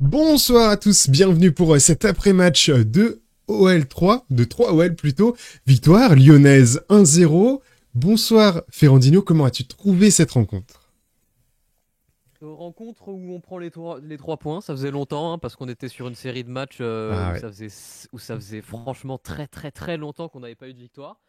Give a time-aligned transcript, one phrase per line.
[0.00, 5.36] Bonsoir à tous, bienvenue pour euh, cet après-match de OL3, de 3 OL plutôt.
[5.66, 7.60] Victoire lyonnaise 1-0.
[7.92, 10.90] Bonsoir Ferrandino, comment as-tu trouvé cette rencontre?
[12.40, 15.68] Rencontre où on prend les trois, les trois points, ça faisait longtemps, hein, parce qu'on
[15.68, 19.18] était sur une série de matchs euh, Ah où, ça faisait, où ça faisait franchement
[19.18, 21.20] très très très longtemps qu'on n'avait pas eu de victoire.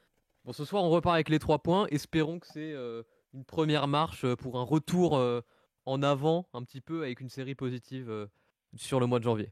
[0.46, 3.89] Bon, ce soir on repart avec les trois points, espérons que c'est euh, une première
[3.89, 5.42] marche euh, pour un retour euh,
[5.86, 8.28] en avant un petit peu avec une série positive euh,
[8.75, 9.52] sur le mois de janvier.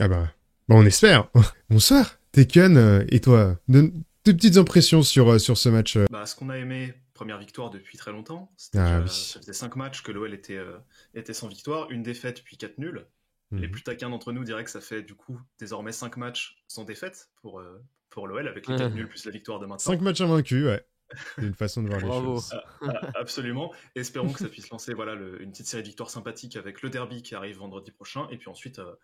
[0.00, 0.32] Ah bah,
[0.68, 1.28] bah on espère.
[1.70, 5.96] Bonsoir Tekken, euh, et toi Donne tes petites impressions sur, euh, sur ce match.
[5.96, 6.06] euh.
[6.10, 8.50] Bah, ce qu'on a aimé, première victoire depuis très longtemps.
[8.56, 9.08] C'était Ah oui.
[9.08, 10.78] Ça faisait 5 matchs que l'OL était, euh,
[11.14, 13.06] était sans victoire, une défaite puis 4 nuls.
[13.50, 13.60] Mhm.
[13.60, 16.84] Les plus taquins d'entre nous diraient que ça fait du coup désormais 5 matchs sans
[16.84, 19.92] défaite pour, euh, pour l'OL, avec les 4 nuls plus la victoire de maintenant.
[19.92, 20.84] 5 matchs invaincus, ouais.
[21.38, 22.34] Une façon de voir les Bravo.
[22.36, 22.54] choses.
[22.82, 23.72] Ah, absolument.
[23.94, 26.90] Espérons que ça puisse lancer voilà, le- une petite série de victoires sympathiques avec le
[26.90, 28.26] derby qui arrive vendredi prochain.
[28.30, 28.94] Et puis ensuite, euh,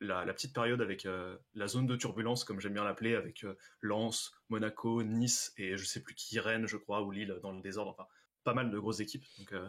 [0.00, 3.44] la, la petite période avec euh, la zone de turbulence, comme j'aime bien l'appeler, avec
[3.44, 7.52] euh, Lens, Monaco, Nice et je sais plus qui, Rennes, je crois, ou Lille dans
[7.52, 7.90] le désordre.
[7.98, 8.08] Enfin,
[8.44, 9.24] pas mal de grosses équipes.
[9.38, 9.68] Donc, euh,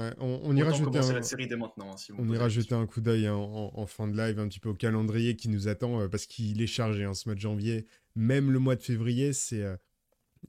[0.00, 1.92] Ouais, on, on ira jeter commencer un, la série dès maintenant.
[1.92, 2.80] hein, si vous me on posez ira la jeter question.
[2.80, 5.50] un coup d'œil hein, en, en fin de live un petit peu au calendrier qui
[5.50, 7.84] nous attend euh, parce qu'il est chargé hein, ce mois de janvier.
[8.16, 9.76] Même le mois de février, c'est euh,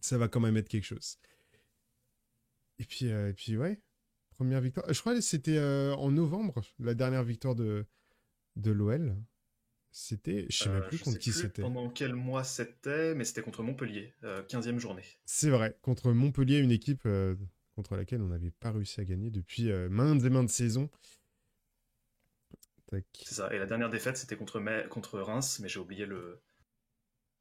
[0.02, 1.18] ça va quand même être quelque chose.
[2.80, 3.82] Et puis, euh, et puis ouais,
[4.38, 4.92] première victoire.
[4.92, 7.86] Je crois que c'était euh, en novembre, la dernière victoire de,
[8.56, 9.16] de l'OL.
[9.92, 11.62] C'était, je sais même Euh, plus contre sais qui c'était.
[11.62, 15.04] pendant quel mois c'était, mais c'était contre Montpellier, euh, 15e journée.
[15.26, 17.08] C'est vrai, contre Montpellier, une équipe
[17.76, 20.90] contre laquelle on n'avait pas réussi à gagner depuis maintes et maintes saisons.
[23.24, 23.54] C'est ça.
[23.54, 26.40] Et la dernière défaite, c'était contre, contre Reims, mais j'ai oublié le,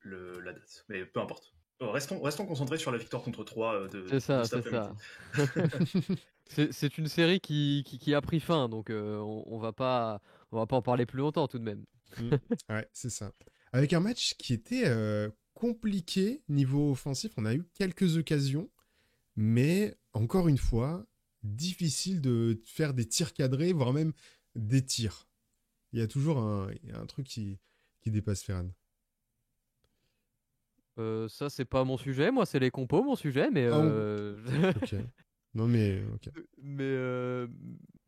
[0.01, 0.85] le, la date.
[0.89, 1.55] Mais peu importe.
[1.83, 4.95] Euh, Restons, restons concentrés sur la victoire contre 3 de C'est ça, c'est ça.
[6.71, 10.21] C'est une série qui, qui, qui a pris fin, donc euh, on, on va pas
[10.51, 11.85] on va pas en parler plus longtemps tout de même.
[12.19, 12.31] Mm.
[12.69, 13.33] Ouais, c'est ça.
[13.73, 18.71] Avec un match qui était euh, compliqué niveau offensif, on a eu quelques occasions,
[19.35, 21.07] mais encore une fois,
[21.43, 24.13] difficile de faire des tirs cadrés, voire même
[24.55, 25.27] des tirs.
[25.95, 27.59] Il y a toujours un truc qui,
[28.03, 28.69] qui dépasse Ferran.
[31.03, 32.31] Euh, ça, c'est pas mon sujet.
[32.31, 33.51] Moi, c'est les compos, mon sujet.
[33.51, 34.37] Mais, Ah, euh,
[34.83, 34.95] Ok.
[35.55, 36.01] non mais
[36.81, 37.47] euh,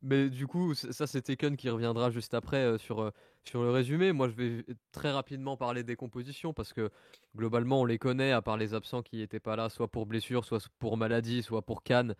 [0.02, 3.10] mais du coup, ça, c'est Taken qui reviendra juste après sur,
[3.44, 4.12] sur le résumé.
[4.12, 6.90] Moi, je vais très rapidement parler des compositions parce que
[7.36, 10.44] globalement, on les connaît, à part les absents qui n'étaient pas là, soit pour blessure,
[10.44, 12.14] soit pour maladie, soit pour Cannes.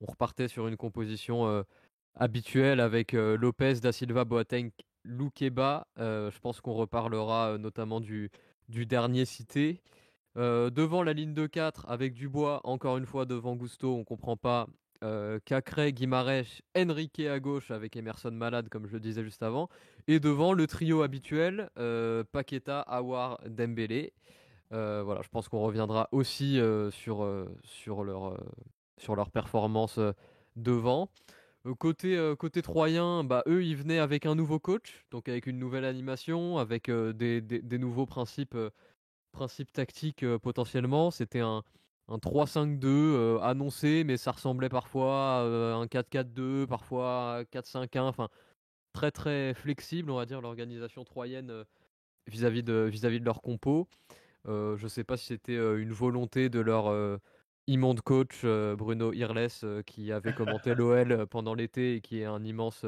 [0.00, 1.64] On repartait sur une composition
[2.14, 4.70] habituelle avec Lopez, Da Silva, Boateng,
[5.04, 5.88] Loukeba.
[5.98, 8.30] Je pense qu'on reparlera notamment du,
[8.68, 9.80] du dernier cité.
[10.36, 14.36] Euh, devant la ligne de 4 avec Dubois, encore une fois devant Gusto, on comprend
[14.36, 14.66] pas.
[15.02, 19.68] Euh, Cacré, Guimarães, Enrique à gauche avec Emerson malade, comme je le disais juste avant.
[20.08, 24.12] Et devant le trio habituel, euh, Paqueta, Awar, Dembélé.
[24.72, 26.58] Euh, voilà, je pense qu'on reviendra aussi
[26.90, 28.42] sur, sur, leur,
[28.98, 30.00] sur leur performance
[30.56, 31.10] devant.
[31.78, 35.84] Côté, côté Troyen, bah, eux, ils venaient avec un nouveau coach, donc avec une nouvelle
[35.84, 38.56] animation, avec des- des nouveaux principes,
[39.34, 41.10] principes tactiques euh, potentiellement.
[41.10, 41.62] C'était un,
[42.08, 48.00] un 3-5-2 euh, annoncé, mais ça ressemblait parfois à euh, un 4-4-2, parfois à 4-5-1,
[48.00, 48.30] enfin
[48.94, 51.64] très très flexible, on va dire, l'organisation troyenne
[52.26, 53.88] vis-à-vis de, leur compo.
[54.46, 57.18] Euh, je ne sais pas si c'était euh, une volonté de leur euh,
[57.66, 62.84] immonde coach Bruno Irles qui avait commenté l'OL pendant l'été et qui est un immense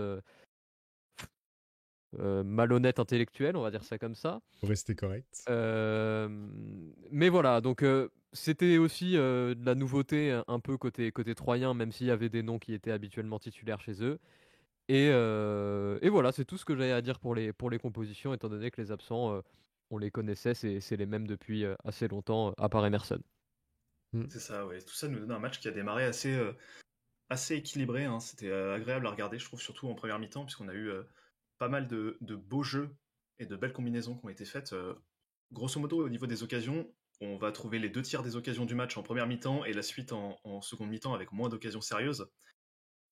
[2.18, 4.40] euh, malhonnête intellectuel, on va dire ça comme ça.
[4.60, 5.44] Faut rester correct.
[5.48, 6.28] Euh,
[7.10, 11.74] mais voilà, donc euh, c'était aussi euh, de la nouveauté un- peu côté, côté troyen,
[11.74, 14.18] même s'il y avait des noms qui étaient habituellement titulaires chez eux.
[14.88, 17.78] Et, euh, et voilà, c'est tout ce que j'avais à dire pour les, pour les
[17.78, 19.40] compositions, étant donné que les absents, euh,
[19.90, 23.20] on les connaissait, c'est c'est les mêmes depuis assez longtemps, à part Emerson.
[24.30, 24.80] C'est ça, ouais.
[24.80, 26.52] Tout ça nous donne un match qui a démarré assez, euh,
[27.30, 28.04] assez équilibré.
[28.04, 28.20] hein.
[28.20, 31.02] C'était euh, agréable à regarder, je trouve, surtout en première mi-temps, puisqu'on a eu euh,
[31.58, 32.96] pas mal de, beaux jeux
[33.38, 34.72] et de belles combinaisons qui ont été faites.
[34.72, 34.94] Euh,
[35.52, 38.74] grosso modo, au niveau des occasions, on va trouver les deux tiers des occasions du
[38.74, 42.28] match en première mi-temps et la suite en, seconde mi-temps avec moins d'occasions sérieuses.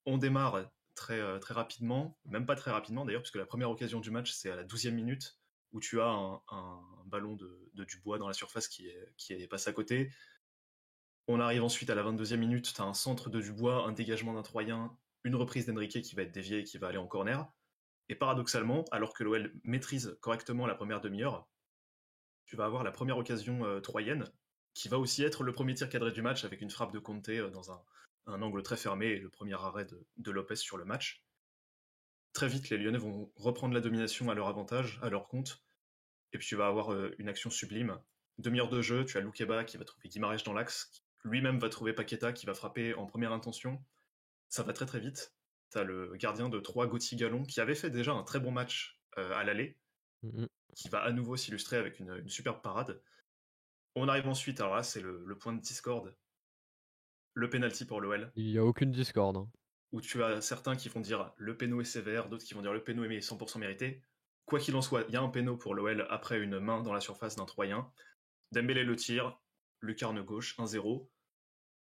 [0.07, 4.01] On démarre très, euh, très rapidement, même pas très rapidement d'ailleurs, puisque la première occasion
[4.01, 5.39] du match, c'est à la 12e minute,
[5.73, 10.11] où tu as un, ballon de, Dubois dans la surface qui est, à côté.
[11.27, 14.35] On arrive ensuite à la 22e minute, tu as un centre de Dubois, un dégagement
[14.35, 17.51] d'un Troyen, une reprise d'Enrique qui va être déviée et qui va aller en corner.
[18.09, 21.49] Et paradoxalement, alors que l'OL maîtrise correctement la première demi-heure,
[22.47, 24.31] tu vas avoir la première occasion euh, troyenne,
[24.75, 27.29] qui va aussi être le premier tir cadré du match avec une frappe de Conte
[27.31, 27.83] euh, dans un,
[28.27, 29.87] angle très fermé et le premier arrêt
[30.17, 31.23] de, Lopez sur le match.
[32.33, 35.63] très vite, les Lyonnais vont reprendre la domination à leur avantage, à leur compte.
[36.33, 38.01] Et puis tu vas avoir une action sublime.
[38.39, 41.05] Demi-heure de jeu, tu as Loukeba qui va trouver Guimarães dans l'axe.
[41.23, 43.81] Lui-même va trouver Paqueta qui va frapper en première intention.
[44.49, 45.34] Ça va très très vite.
[45.75, 48.53] Tu as le gardien de 3, Gauthier Gallon, qui avait fait déjà un très bon
[48.53, 49.77] match à l'aller,
[50.23, 53.01] mmh qui va à nouveau s'illustrer avec une, superbe parade.
[53.95, 56.17] On arrive ensuite, alors là, c'est le, point de discorde.
[57.33, 58.33] Le penalty pour l'OL.
[58.35, 59.37] Il n'y a aucune discorde.
[59.37, 59.49] Hein.
[59.93, 62.73] Où tu as certains qui vont dire le péno est sévère, d'autres qui vont dire
[62.73, 64.03] le péno est 100% mérité.
[64.47, 66.93] Quoi qu'il en soit, il y a un péno pour l'OL après une main dans
[66.93, 67.89] la surface d'un Troyen.
[68.51, 69.41] Dembélé le tire,
[69.81, 71.09] lucarne gauche, 1-0.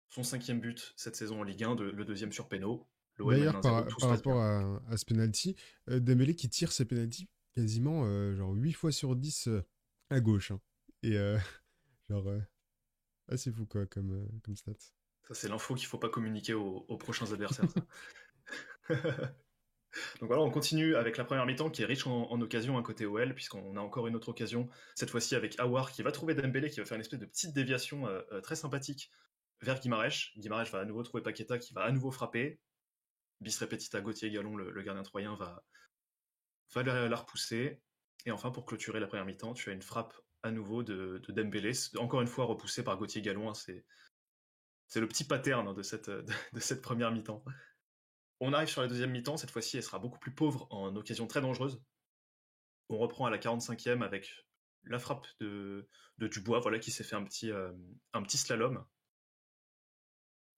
[0.08, 2.88] Son cinquième but cette saison en Ligue 1, le deuxième sur péno.
[3.20, 5.56] D'ailleurs, par, rapport à, ce penalty,
[5.90, 9.62] euh, Dembélé qui tire ses penalties quasiment euh, genre 8 fois sur 10 euh,
[10.10, 10.52] à gauche.
[10.52, 10.62] Hein.
[11.04, 11.16] Et
[12.10, 12.28] genre,
[13.28, 14.74] assez fou quoi comme, comme stat.
[15.28, 17.68] Ça, c'est l'info qu'il faut pas communiquer aux, prochains adversaires.
[20.20, 22.84] Donc voilà, on continue avec la première mi-temps qui est riche en, en occasions à
[22.84, 26.36] côté OL, puisqu'on a encore une autre occasion, cette fois-ci avec Awar qui va trouver
[26.36, 28.08] Dembélé, qui va faire une espèce de petite déviation
[28.44, 29.12] très sympathique
[29.62, 30.34] vers Guimarèche.
[30.38, 32.60] Guimarèche va à nouveau trouver Paqueta qui va à nouveau frapper
[33.42, 35.64] bis repetita Gauthier Gallon, le, gardien troyen, va,
[36.74, 37.82] va la, repousser.
[38.26, 40.14] Et enfin, pour clôturer la première mi-temps, tu as une frappe
[40.44, 43.50] à nouveau de, de Dembélé, encore une fois repoussée par Gauthier Gallon.
[43.50, 43.86] Hein, c'est,
[44.88, 47.44] c'est le petit pattern de cette, de, cette première mi-temps.
[48.42, 51.28] On arrive sur la deuxième mi-temps, cette fois-ci elle sera beaucoup plus pauvre en occasion
[51.28, 51.82] très dangereuse.
[52.90, 54.34] On reprend à la 45e avec
[54.84, 55.88] la frappe de,
[56.18, 57.72] de Dubois, voilà, qui s'est fait un petit, euh,
[58.14, 58.84] un petit slalom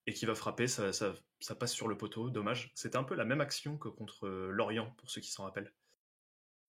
[0.08, 1.14] et qui va frapper, ça, ça,
[1.56, 2.72] passe sur le poteau, dommage.
[2.76, 5.74] C'était un peu la même action que contre euh, Lorient, pour ceux qui s'en rappellent.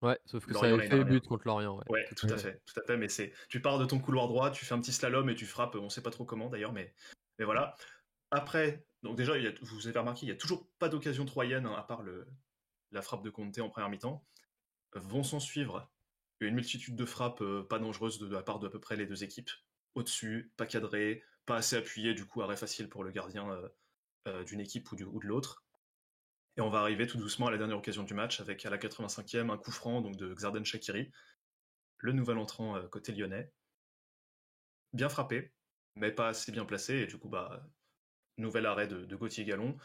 [0.01, 1.81] Ouais, sauf que ça avait fait but contre Lorient.
[1.89, 2.97] Ouais, tout à fait, tout à fait.
[2.97, 5.47] Mais c'est, tu pars de ton couloir droit, tu fais un petit slalom et tu
[5.47, 5.77] frappes.
[5.77, 6.93] On sait pas trop comment d'ailleurs, mais,
[7.39, 7.77] mais voilà.
[8.31, 11.25] Après, donc déjà, il y a, vous avez remarqué, il y a toujours pas d'occasion
[11.25, 12.27] troyenne hein, à part le,
[12.91, 14.27] la frappe de Conte en première mi-temps.
[14.95, 15.91] Vont s'en suivre
[16.41, 18.97] une multitude de frappes euh, pas dangereuses de, de la part de à peu près
[18.97, 19.51] les deux équipes.
[19.95, 23.69] Au-dessus, pas cadré, pas assez appuyé, du coup arrêt facile pour le gardien euh,
[24.29, 25.65] euh, d'une équipe ou, de l'autre.
[26.57, 28.79] Et on va arriver tout doucement à la dernière occasion du match avec à la
[28.79, 31.11] 85e un coup franc donc de Xarden Shakiri,
[31.99, 33.51] le nouvel entrant euh, côté lyonnais.
[34.93, 35.53] Bien frappé,
[35.97, 37.67] mais pas assez bien placé, et du coup, bah,
[38.37, 39.77] nouvel arrêt de, Gauthier Gallon.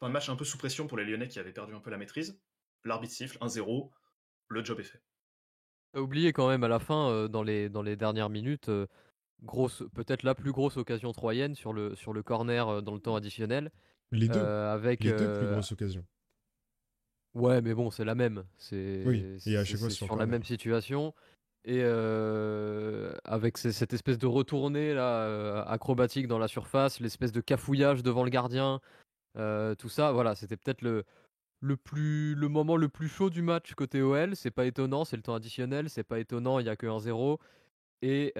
[0.00, 1.98] Un match un peu sous pression pour les Lyonnais qui avaient perdu un peu la
[1.98, 2.40] maîtrise.
[2.84, 3.90] L'arbitre siffle 1-0,
[4.48, 5.02] le job est fait.
[5.94, 8.70] Oublié quand même à la fin, dans, les, dans les dernières minutes,
[9.42, 13.00] grosse, peut-être la plus grosse occasion troyenne sur le, sur le corner euh, dans le
[13.00, 13.70] temps additionnel.
[14.10, 14.38] Les deux.
[14.38, 16.04] Euh, avec, les deux plus euh, grosses occasions.
[17.34, 18.44] Ouais, mais bon, c'est la même.
[18.56, 21.14] C'est oui, et à chaque fois sur la même situation.
[21.64, 28.24] Et avec cette espèce de retournée là, acrobatique dans la surface, l'espèce de cafouillage devant
[28.24, 28.80] le gardien,
[29.34, 31.04] tout ça, voilà, c'était peut-être le,
[31.60, 34.34] le, plus, le moment le plus chaud du match côté OL.
[34.34, 37.38] C'est pas étonnant, c'est le temps additionnel, c'est pas étonnant, il y a que 1-0.
[38.02, 38.32] Et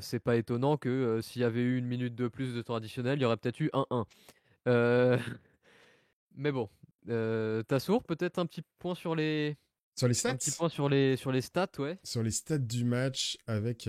[0.00, 3.18] c'est pas étonnant que s'il y avait eu une minute de plus de temps additionnel,
[3.18, 4.06] il y aurait peut-être eu 1-1.
[6.36, 6.68] Mais bon,
[7.68, 9.56] Tassour, peut-être un petit point sur les.
[9.98, 11.98] Sur les stats Un petit point sur les, sur les stats, ouais.
[12.04, 13.88] Sur les stats du match, avec,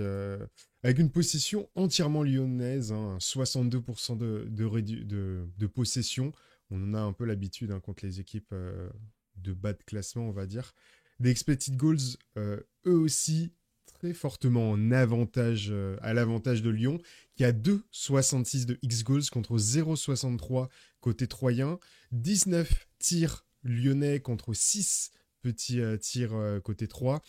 [0.82, 6.32] avec une possession entièrement lyonnaise, 62% hein, de, de, de, possession.
[6.70, 8.54] On en a un peu l'habitude hein, contre les équipes
[9.36, 10.72] de bas de classement, on va dire.
[11.20, 13.52] Des expected goals, eux aussi,
[14.14, 16.98] fortement en avantage, euh, à l'avantage de Lyon,
[17.34, 20.68] qui a 2,66 de X-Goals contre 0,63
[21.00, 21.78] côté Troyen,
[22.12, 25.10] 19 tirs lyonnais contre 6
[25.42, 27.22] petits euh, tirs euh, côté 3.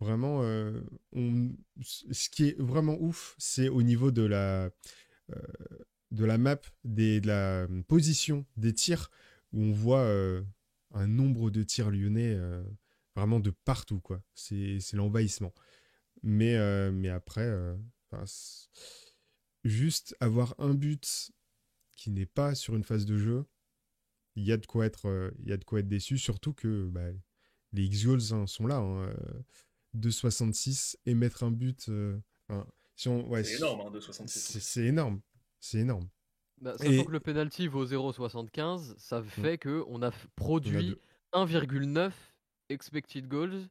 [0.00, 0.42] vraiment,
[1.82, 4.70] ce qui est vraiment ouf, c'est au niveau de la,
[6.10, 9.10] de la map, des, de la position des tirs,
[9.52, 10.06] où on voit
[10.92, 12.38] un nombre de tirs lyonnais
[13.14, 14.22] vraiment de partout, quoi.
[14.34, 15.52] C'est l'envahissement.
[16.22, 17.76] Mais, euh, mais après, euh,
[19.64, 21.30] juste avoir un but
[21.96, 23.44] qui n'est pas sur une phase de jeu,
[24.36, 26.52] il y a de quoi être, euh, il y a de quoi être déçu, surtout
[26.52, 27.10] que bah,
[27.72, 28.76] les X-Goals hein, sont là.
[28.76, 29.14] Hein,
[29.96, 31.88] 2,66 et mettre un but.
[32.96, 34.60] si ouais, c'est énorme, hein, 2,66.
[34.60, 35.20] C'est énorme.
[35.60, 36.08] C'est énorme.
[36.60, 39.24] Bah, sachant que le penalty vaut 0,75, ça mm.
[39.24, 40.96] fait que on a produit
[41.32, 42.12] 1,9
[42.68, 43.68] expected goals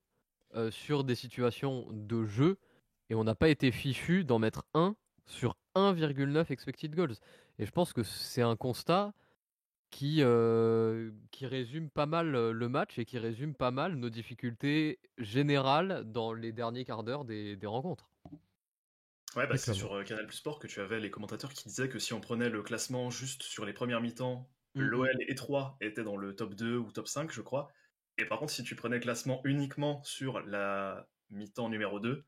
[0.55, 2.57] euh, sur des situations de jeu
[3.09, 4.95] et on n'a pas été fichu d'en mettre 1
[5.25, 7.15] sur 1,9 expected goals.
[7.59, 9.13] Et je pense que c'est un constat
[9.89, 14.09] qui, euh, qui résume pas mal euh, le match et qui résume pas mal nos
[14.09, 18.09] difficultés générales dans les derniers quarts d'heure des, des, rencontres.
[19.35, 21.99] Ouais, bah c'est sur Canal Plus Sport que tu avais les commentateurs qui disaient que
[21.99, 24.85] si on prenait le classement juste sur les premières mi-temps Mm, mm.
[24.85, 27.71] L'OL et 3 étaient dans le top 2 ou top 5, je crois.
[28.17, 32.23] Et par contre, si tu prenais le classement uniquement sur la mi-temps numéro 2,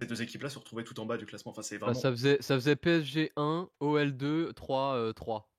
[0.00, 1.52] ces deux équipes-là se retrouvaient tout en bas du classement.
[1.52, 2.00] Enfin, c'est bah, vraiment...
[2.00, 5.50] ça, faisait, ça faisait PSG 1, OL 2, 3, 3.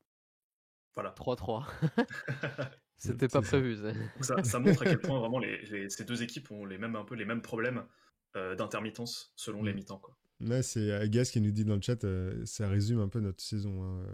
[0.93, 1.13] Voilà.
[1.17, 1.65] 3-3.
[2.97, 3.77] C'était pas prévu.
[4.21, 4.43] Ça.
[4.43, 7.15] Ça, montre à quel point vraiment les, ces deux équipes ont les mêmes, un peu
[7.15, 7.83] les mêmes problèmes
[8.35, 9.75] euh, d'intermittence selon les mm.
[9.75, 9.97] mi-temps.
[9.97, 10.15] Quoi.
[10.39, 13.43] Là, c'est Agas qui nous dit dans le chat, euh, ça résume un peu notre
[13.43, 13.83] saison.
[13.83, 14.05] Hein.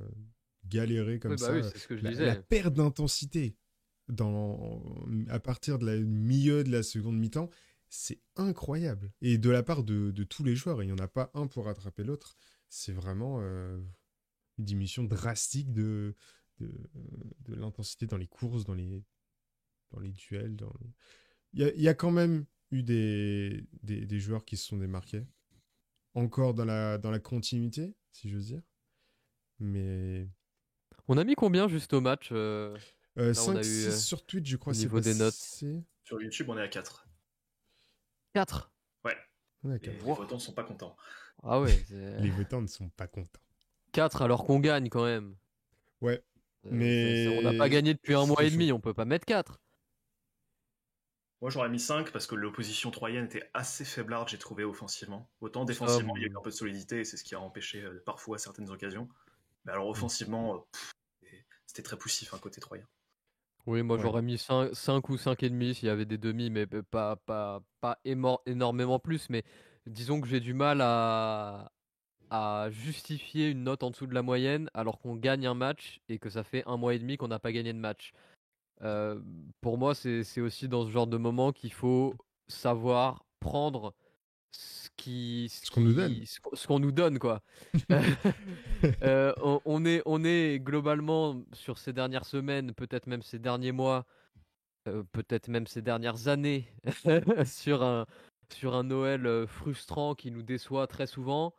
[0.66, 1.96] Galérer comme bah ça.
[2.02, 3.56] la, perte d'intensité
[4.10, 7.50] à partir de la milieu de la seconde mi-temps,
[7.90, 9.12] c'est incroyable.
[9.22, 11.66] Et de la part de, tous les joueurs, il n'y en a pas un pour
[11.66, 12.36] rattraper l'autre.
[12.70, 13.78] C'est vraiment euh,
[14.58, 16.16] une diminution drastique de,
[17.48, 19.04] l'intensité dans les courses, dans les,
[20.12, 20.58] duels.
[21.54, 25.26] Il, y a, quand même eu des, joueurs qui se sont démarqués.
[26.14, 28.62] Encore dans la, dans la continuité, si j'ose dire.
[29.60, 30.28] Mais.
[31.08, 32.76] On a mis combien juste au match euh...
[33.18, 34.74] 5, euh, 6 euh, sur Twitch, je crois.
[34.74, 35.34] Au niveau des notes.
[36.04, 37.08] Sur YouTube, on est à 4.
[38.34, 38.72] 4
[39.04, 39.18] Ouais.
[39.64, 40.96] les votants ne sont pas contents.
[41.44, 41.86] Ah ouais.
[41.90, 43.42] les votants ne sont pas contents.
[43.92, 45.36] 4 alors qu'on gagne quand même.
[46.02, 46.24] Ouais.
[46.66, 49.26] Euh, mais on n'a pas gagné depuis un mois et demi, on peut pas mettre
[49.26, 49.60] 4.
[51.42, 55.30] Moi j'aurais mis 5 parce que l'opposition troyenne était assez faiblarde, j'ai trouvé offensivement.
[55.40, 57.40] Autant défensivement, il y a eu un peu de solidité et c'est ce qui a
[57.40, 59.08] empêché euh, parfois certaines occasions.
[59.66, 60.68] Mais alors offensivement,
[61.24, 61.28] euh,
[61.68, 62.86] c'était très poussif un hein, côté troyen.
[63.68, 67.18] Oui, moi j'aurais mis 5, 5 ou 5,5 s'il y avait des demi, mais pas,
[67.18, 69.30] pas, pas énormément plus.
[69.30, 69.44] Mais
[69.86, 71.74] disons que j'ai du mal à,
[72.30, 76.18] à justifier une note en dessous de la moyenne alors qu'on gagne un match et
[76.18, 78.14] que ça fait un mois et demi qu'on n'a pas gagné de match.
[78.84, 79.20] Euh,
[79.60, 82.14] pour moi, c'est aussi dans ce genre de moment qu'il faut
[82.48, 83.94] savoir prendre
[84.58, 86.16] ce qui ce qu'on nous donne.
[86.26, 87.42] ce qu'on nous donne quoi.
[89.04, 94.06] Euh, on, est on est globalement sur ces dernières semaines peut-être même ces derniers mois
[94.88, 96.68] euh, peut-être même ces dernières années
[97.46, 98.06] sur un
[98.54, 101.54] sur un Noël frustrant qui nous déçoit très souvent.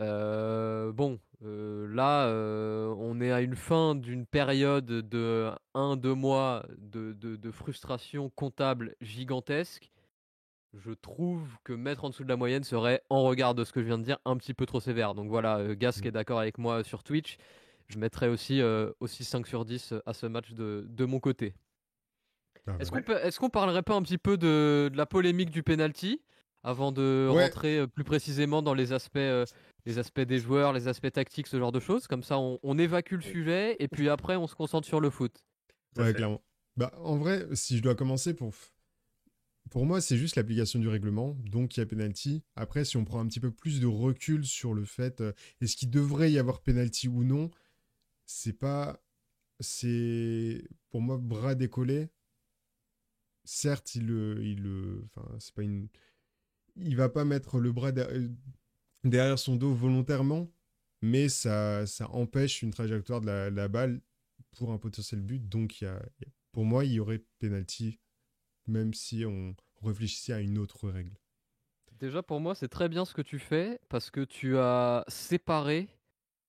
[0.00, 6.66] Euh, bon, euh, là, euh, on est à une fin d'une période de 1-2 mois
[6.78, 9.90] de, de, frustration comptable gigantesque.
[10.76, 13.80] Je trouve que mettre en dessous de la moyenne serait, en regard de ce que
[13.80, 15.14] je viens de dire, un petit peu trop sévère.
[15.14, 16.14] Donc voilà, Gas qui est mmh.
[16.14, 17.38] d'accord avec moi sur Twitch.
[17.88, 18.60] Je mettrais aussi,
[18.98, 21.54] aussi 5 sur 10 à ce match de, de mon côté.
[22.66, 26.22] Ah est-ce qu'on parlerait pas un petit peu de, de la polémique du penalty
[26.62, 29.18] avant de rentrer plus précisément dans les aspects
[29.86, 32.06] les aspects des joueurs, les aspects tactiques, ce genre de choses?
[32.06, 35.44] Comme ça, on, évacue le sujet et puis après, on se concentre sur le foot.
[35.96, 36.42] Ouais, clairement.
[36.76, 38.52] Bah, en vrai, si je dois commencer pour.
[39.70, 42.42] Pour moi, c'est juste l'application du règlement, donc il y a penalty.
[42.54, 45.76] Après, si on prend un petit peu plus de recul sur le fait euh, est-ce
[45.76, 47.50] qu'il devrait y avoir penalty ou non,
[48.26, 49.02] c'est pas.
[49.60, 50.64] C'est.
[50.90, 52.08] Pour moi, bras décollé.
[53.44, 54.42] Certes, il le.
[54.44, 54.66] Il
[55.04, 55.88] Enfin, c'est pas une.
[56.76, 57.92] Il va pas mettre le bras
[59.04, 60.50] derrière son dos volontairement,
[61.02, 64.00] mais ça, ça empêche une trajectoire de la, balle
[64.52, 65.48] pour un potentiel but.
[65.48, 66.02] Donc, y a,
[66.52, 68.00] pour moi, il y aurait penalty,
[68.66, 71.16] même si on réfléchissait à une autre règle.
[71.92, 75.88] Déjà, pour moi, c'est très bien ce que tu fais parce que tu as séparé,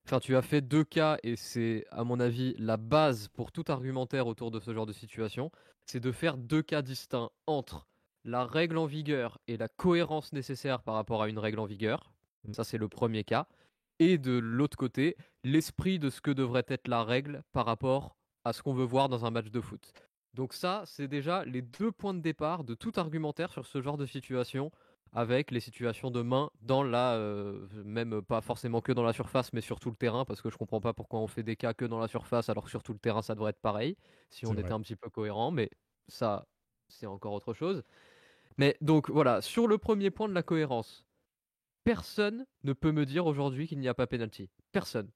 [0.06, 3.66] enfin, tu as fait deux cas et c'est, à mon avis, la base pour tout
[3.68, 5.52] argumentaire autour de ce genre de situation.
[5.86, 7.88] C'est de faire deux cas distincts entre
[8.24, 12.12] la règle en vigueur et la cohérence nécessaire par rapport à une règle en vigueur.
[12.44, 12.54] Mmh.
[12.54, 13.48] Ça, c'est le premier cas.
[14.00, 18.52] Et de l'autre côté, l'esprit de ce que devrait être la règle par rapport à
[18.52, 19.94] ce qu'on veut voir dans un match de foot.
[20.36, 23.98] Donc ça, c'est déjà les deux points de départ de tout argumentaire sur ce genre
[23.98, 24.70] de situation,
[25.14, 29.54] avec les situations de main dans la, euh, même pas forcément que dans la surface,
[29.54, 31.74] mais sur tout le terrain, parce que je comprends pas pourquoi on fait des cas
[31.74, 33.96] que dans la surface, alors que sur tout le terrain, ça devrait être pareil,
[34.30, 35.70] si on était un petit peu cohérent, mais
[36.10, 36.48] ça,
[36.90, 37.82] c'est encore autre chose.
[38.58, 41.06] Mais donc voilà, sur le premier point de la cohérence,
[41.86, 44.50] personne ne peut me dire aujourd'hui qu'il n'y a pas penalty.
[44.74, 45.12] Personne.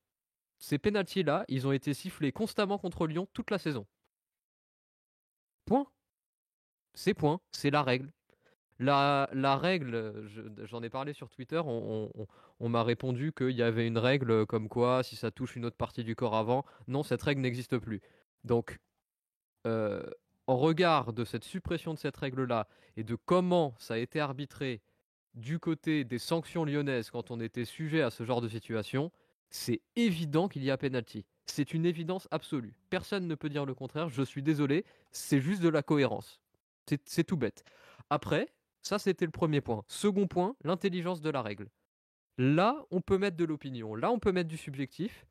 [0.60, 3.86] Ces penalties-là, ils ont été sifflés constamment contre Lyon toute la saison.
[5.70, 5.86] Point.
[6.96, 7.40] C'est point.
[7.52, 8.12] C'est la règle.
[8.80, 9.28] La,
[9.62, 10.28] règle,
[10.64, 15.04] j'en ai parlé sur Twitter, on, m'a répondu qu'il y avait une règle comme quoi,
[15.04, 18.02] si ça touche une autre partie du corps avant, non, cette règle n'existe plus.
[18.46, 18.80] Donc,
[19.68, 20.02] euh,
[20.48, 24.82] en regard de cette suppression de cette règle-là et de comment ça a été arbitré
[25.36, 29.12] du côté des sanctions lyonnaises quand on était sujet à ce genre de situation,
[29.50, 31.26] c'est évident qu'il y a penalty.
[31.52, 32.76] C'est une évidence absolue.
[32.90, 36.40] Personne ne peut dire le contraire, je suis désolé, c'est juste de la cohérence.
[37.06, 37.64] C'est tout bête.
[38.10, 39.84] Après, ça c'était le premier point.
[39.88, 41.70] Second point, l'intelligence de la règle.
[42.38, 45.26] Là, on peut mettre de l'opinion, là on peut mettre du subjectif,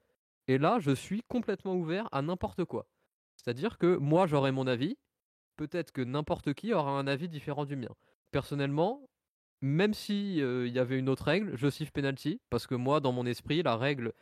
[0.49, 2.89] Et là, je suis complètement ouvert à n'importe quoi.
[3.37, 4.97] C'est-à-dire que moi, j'aurai mon avis.
[5.57, 7.95] Peut-être que n'importe qui aura un avis différent du mien.
[8.31, 9.09] Personnellement,
[9.61, 13.13] même si il y avait une autre règle, je siffle penalty parce que moi, dans
[13.13, 14.13] mon esprit, la règle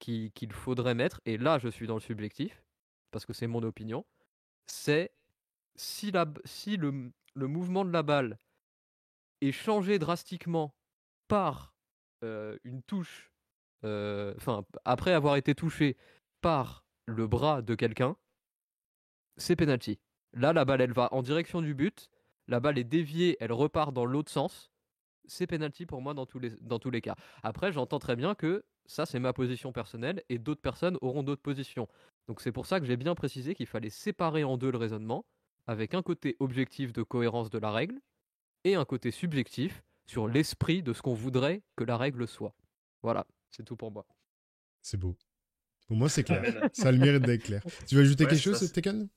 [0.00, 2.64] qu'il faudrait mettre, et là, je suis dans le subjectif
[3.12, 4.04] parce que c'est mon opinion,
[4.66, 5.12] c'est
[5.76, 8.38] si, la, si le, mouvement de la balle
[9.40, 10.74] est changé drastiquement
[11.28, 11.74] par
[12.22, 13.30] une touche,
[13.82, 15.96] enfin, après avoir été touché
[16.40, 18.16] par le bras de quelqu'un,
[19.36, 19.98] c'est penalty.
[20.32, 22.08] Là, la balle, elle va en direction du but,
[22.46, 24.69] la balle est déviée, elle repart dans l'autre sens.
[25.30, 27.14] C'est penalty pour moi dans tous les, dans tous les cas.
[27.44, 31.40] Après, j'entends très bien que ça, c'est ma position personnelle et d'autres personnes auront d'autres
[31.40, 31.86] positions.
[32.26, 35.24] Donc c'est pour ça que j'ai bien précisé qu'il fallait séparer en deux le raisonnement,
[35.68, 38.00] avec un côté objectif de cohérence de la règle
[38.64, 42.56] et un côté subjectif sur l'esprit de ce qu'on voudrait que la règle soit.
[43.02, 44.04] Voilà, c'est tout pour moi.
[44.82, 45.16] C'est beau.
[45.86, 46.68] Pour moi, c'est clair.
[46.72, 47.62] ça a le mérite d'être clair.
[47.86, 49.08] Tu veux ajouter quelque chose, Tekken?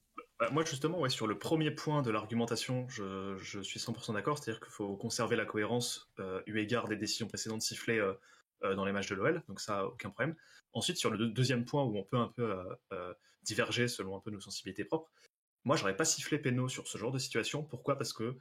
[0.43, 4.73] Bah, moi, justement, sur le premier point de l'argumentation, je, suis 100% d'accord, c'est-à-dire qu'il
[4.73, 8.13] faut conserver la cohérence euh, eu égard des décisions précédentes sifflées euh,
[8.65, 10.35] euh, dans les matchs de l'OL, donc ça, aucun problème.
[10.73, 12.61] Ensuite, sur le deuxième point où on peut un peu
[13.43, 15.09] diverger selon un peu nos sensibilités propres,
[15.63, 17.63] moi, j'aurais pas sifflé péno sur ce genre de situation.
[17.63, 17.97] Pourquoi?
[17.97, 18.35] Parce que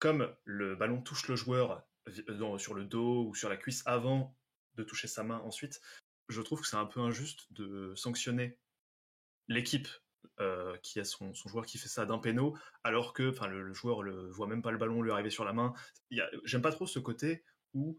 [0.00, 1.84] comme le ballon touche le joueur
[2.58, 4.36] sur le dos ou sur la cuisse avant
[4.74, 5.80] de toucher sa main ensuite,
[6.28, 8.58] je trouve que c'est un peu injuste de sanctionner
[9.46, 9.86] l'équipe
[10.82, 14.30] qui a son, joueur qui fait ça d'un péno, alors que le, le, joueur ne
[14.30, 15.72] voit même pas le ballon lui arriver sur la main.
[16.44, 17.98] J'aime pas trop ce côté où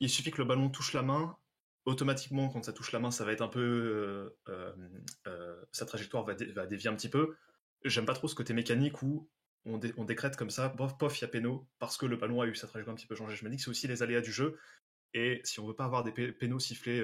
[0.00, 1.36] il suffit que le ballon touche la main,
[1.84, 3.60] automatiquement, quand ça touche la main, ça va être un peu.
[3.60, 4.72] Euh, euh,
[5.26, 7.36] euh, sa trajectoire va, dévier un petit peu.
[7.84, 9.28] J'aime pas trop ce côté mécanique où
[9.64, 12.46] on, décrète comme ça, bof, pof, il y a péno, parce que le ballon a
[12.46, 13.36] eu sa trajectoire un petit peu changée.
[13.36, 14.58] Je me dis que c'est aussi les aléas du jeu.
[15.14, 17.00] Et si on veut pas avoir des pénaux sifflés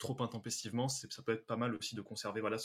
[0.00, 2.56] trop intempestivement, ça peut être pas mal aussi de conserver voilà,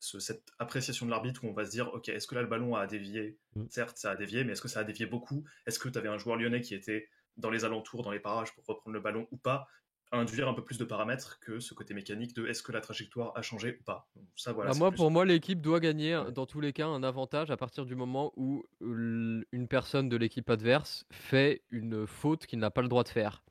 [0.00, 2.74] cette appréciation de l'arbitre où on va se dire, ok, est-ce que là le ballon
[2.74, 3.38] a dévié?
[3.54, 3.66] Mm.
[3.70, 5.44] Certes, ça a dévié, mais est-ce que ça a dévié beaucoup?
[5.66, 8.52] Est-ce que tu avais un joueur lyonnais qui était dans les alentours, dans les parages
[8.54, 9.68] pour reprendre le ballon ou pas,
[10.10, 13.36] induire un peu plus de paramètres que ce côté mécanique de est-ce que la trajectoire
[13.36, 14.08] a changé ou pas?
[14.34, 17.50] Ça, voilà, bah, moi, Pour moi, l'équipe doit gagner dans tous les cas un avantage
[17.50, 22.70] à partir du moment où une personne de l'équipe adverse fait une faute qu'il n'a
[22.70, 23.42] pas le droit de faire.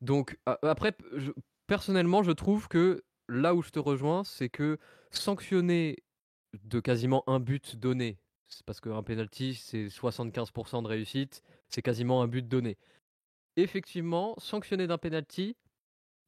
[0.00, 0.96] Donc après,
[1.70, 4.76] personnellement, je trouve que là où je te rejoins, c'est que
[5.10, 5.96] sanctionner
[6.64, 8.18] de quasiment un but donné,
[8.66, 12.76] parce qu'un penalty c'est 75% de réussite, c'est quasiment un but donné
[13.56, 15.56] effectivement, sanctionner d'un penalty,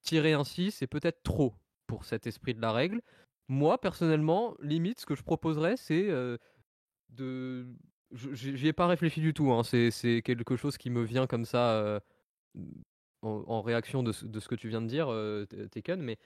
[0.03, 1.55] tirer ainsi, c'est peut-être trop
[1.87, 3.01] pour cet esprit de la règle.
[3.49, 6.39] Moi, personnellement, limite, ce que je proposerais, c'est euh,
[7.11, 7.67] de.
[8.13, 9.63] J'y ai pas réfléchi du tout, hein.
[9.63, 11.99] c'est quelque chose qui me vient comme ça euh,
[13.23, 16.19] en, réaction de, ce que tu viens de dire, euh, Taken, mais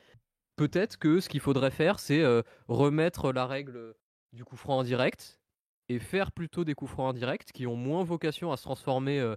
[0.56, 2.24] peut-être que ce qu'il faudrait faire, c'est
[2.68, 3.94] remettre la règle
[4.32, 5.40] du coup franc en direct
[5.88, 9.35] et faire plutôt des coups francs en direct qui ont moins vocation à se transformer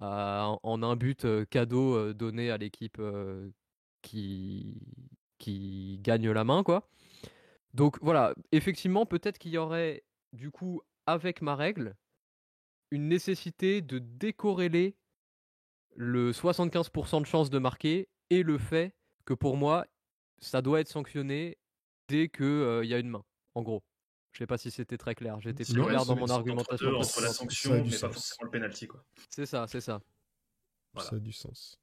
[0.00, 3.00] en un but cadeau donné à l'équipe
[4.02, 4.80] qui,
[5.38, 6.88] qui gagne la main, quoi.
[7.74, 11.94] Donc voilà, effectivement, peut-être qu'il y aurait, du coup, avec ma règle,
[12.90, 14.96] une nécessité de décorréler
[15.96, 19.86] le 75% de chance de marquer et le fait que pour moi,
[20.38, 21.58] ça doit être sanctionné
[22.08, 23.82] dès qu'il y a une main, en gros.
[24.32, 25.40] Je sais pas si c'était très clair.
[25.40, 26.94] J'étais plus clair dans mon argumentation.
[26.94, 29.02] Entre, la sanction, mais pas forcément le penalty, quoi.
[29.30, 30.02] C'est ça, c'est ça.
[30.98, 31.78] Ça a du sens.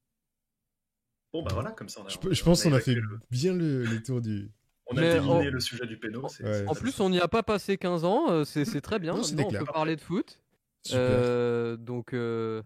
[1.31, 2.09] Bon, bah voilà, comme ça on a.
[2.09, 2.95] Je, pense qu'on a fait
[3.31, 4.51] bien le, tour du.
[4.87, 6.27] On a terminé le sujet du péno.
[6.67, 9.13] en plus, on n'y a pas passé 15 ans, euh, c'est très bien.
[9.13, 10.41] Non, on peut parler de foot.
[10.91, 12.61] Euh, donc euh,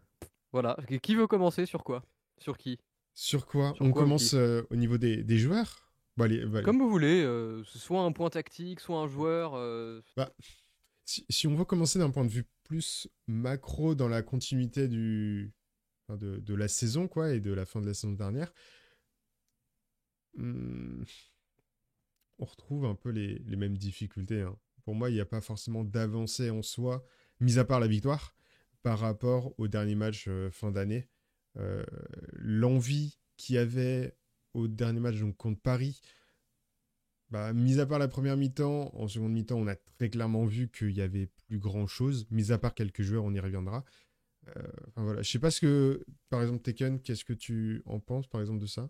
[0.62, 0.78] voilà.
[1.02, 2.04] Qui veut commencer sur quoi?
[2.40, 2.80] Sur qui?
[3.14, 3.74] Sur quoi?
[3.80, 5.88] On commence au niveau des, des joueurs?
[6.64, 9.54] Comme vous voulez, euh, soit un point tactique, soit un joueur.
[9.56, 10.34] Euh, bah,
[11.06, 15.54] si, on veut commencer d'un point de vue plus macro dans la continuité du,
[16.10, 18.52] de, de, la saison quoi, et de la fin de la saison dernière,
[20.38, 21.04] hmm,
[22.40, 24.42] on retrouve un peu les, les mêmes difficultés.
[24.42, 24.58] Hein.
[24.86, 27.06] Pour moi, il n'y a pas forcément d'avancée en soi,
[27.40, 28.36] mis à part la victoire,
[28.84, 31.10] par rapport au dernier match euh, fin d'année.
[32.34, 34.16] L'envie qu'il y avait
[34.54, 36.02] au dernier match donc contre Paris.
[37.30, 40.70] Bah, mis à part la première mi-temps, en seconde mi-temps, on a très clairement vu
[40.70, 42.28] qu'il y avait plus grand chose.
[42.32, 43.84] Mis à part quelques joueurs, on y reviendra.
[44.48, 45.22] Euh, enfin, voilà.
[45.22, 48.62] Je sais pas ce que, par exemple, Tekken, qu'est-ce que tu en penses, par exemple,
[48.62, 48.90] de ça?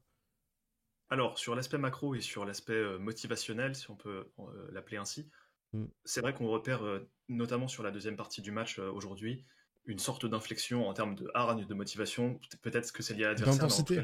[1.10, 5.30] Alors, sur l'aspect macro et sur l'aspect euh, motivationnel, si on peut euh, l'appeler ainsi,
[5.73, 5.86] mm.
[6.06, 6.82] c'est vrai qu'on repère,
[7.30, 9.45] notamment sur la deuxième partie du match aujourd'hui,
[9.88, 12.39] une sorte d'inflexion en termes de hargne, de motivation.
[12.62, 14.04] Peut-être que c'est lié à l'adversaire,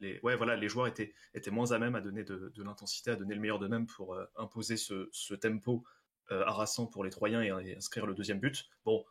[0.00, 3.16] les, ouais, voilà, les joueurs étaient, étaient moins à même à donner de, l'intensité, à
[3.16, 5.84] donner le meilleur d'eux-mêmes pour euh, imposer ce, tempo
[6.30, 8.68] euh, harassant pour les Troyens et, inscrire le deuxième but.
[8.84, 9.04] Bon,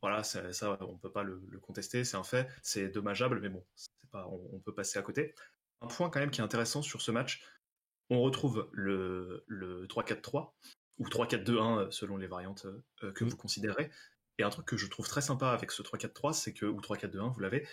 [0.00, 3.64] voilà, ça, ça on peut pas le, contester, c'est un fait, c'est dommageable, mais bon,
[4.10, 5.34] pas, on, peut passer à côté.
[5.80, 7.42] Un point quand même qui est intéressant sur ce match,
[8.10, 10.52] on retrouve le, le 3-4-3
[10.98, 12.66] ou 3-4-2-1 selon les variantes
[13.00, 13.28] que mm.
[13.28, 13.90] vous considérez.
[14.38, 17.32] Et un truc que je trouve très sympa avec ce 3-4-3, c'est que, ou 3-4-2-1,
[17.32, 17.66] vous l'avez,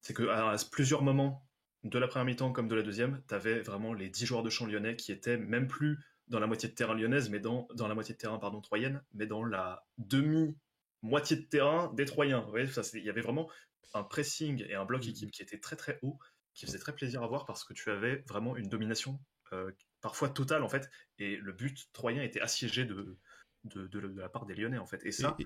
[0.00, 1.46] c'est que à, plusieurs moments
[1.84, 4.50] de la première mi-temps comme de la deuxième, tu avais vraiment les 10 joueurs de
[4.50, 7.88] champ lyonnais qui étaient même plus dans la moitié de terrain lyonnaise, mais dans, dans
[7.88, 12.40] la moitié de terrain pardon, troyenne, mais dans la demi-moitié de terrain des Troyens.
[12.40, 13.50] Vous voyez, il y avait vraiment
[13.94, 15.08] un pressing et un bloc mmh.
[15.08, 16.18] équipe qui était très très haut,
[16.54, 19.18] qui faisait très plaisir à voir parce que tu avais vraiment une domination
[19.52, 23.18] euh, parfois totale en fait, et le but troyen était assiégé de,
[23.64, 25.04] de, de, la part des Lyonnais en fait.
[25.04, 25.36] Et ça,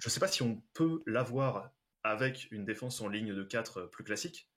[0.00, 1.70] je ne sais pas si on peut l'avoir
[2.02, 4.48] avec une défense en ligne de 4 euh, plus classique,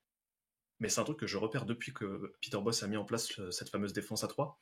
[0.80, 3.38] mais c'est un truc que je repère depuis que Peter Boss a mis en place
[3.40, 4.62] euh, cette fameuse défense à 3,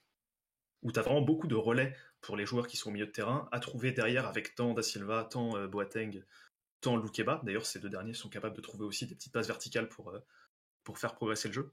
[0.82, 3.12] où tu as vraiment beaucoup de relais pour les joueurs qui sont au milieu de
[3.12, 6.24] terrain à trouver derrière avec tant Da Silva, tant euh, Boateng,
[6.82, 7.42] tant Loukeba.
[7.44, 10.12] D'ailleurs, ces deux derniers sont capables de trouver aussi des petites passes verticales pour,
[10.84, 11.72] pour faire progresser le jeu.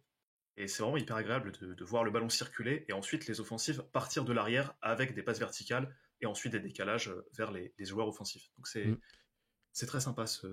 [0.58, 4.24] Et c'est vraiment hyper agréable de, voir le ballon circuler et ensuite les offensives partir
[4.24, 8.50] de l'arrière avec des passes verticales et ensuite des décalages vers les, joueurs offensifs.
[8.57, 8.98] Donc c'est mm.
[9.72, 10.48] C'est très sympa ce,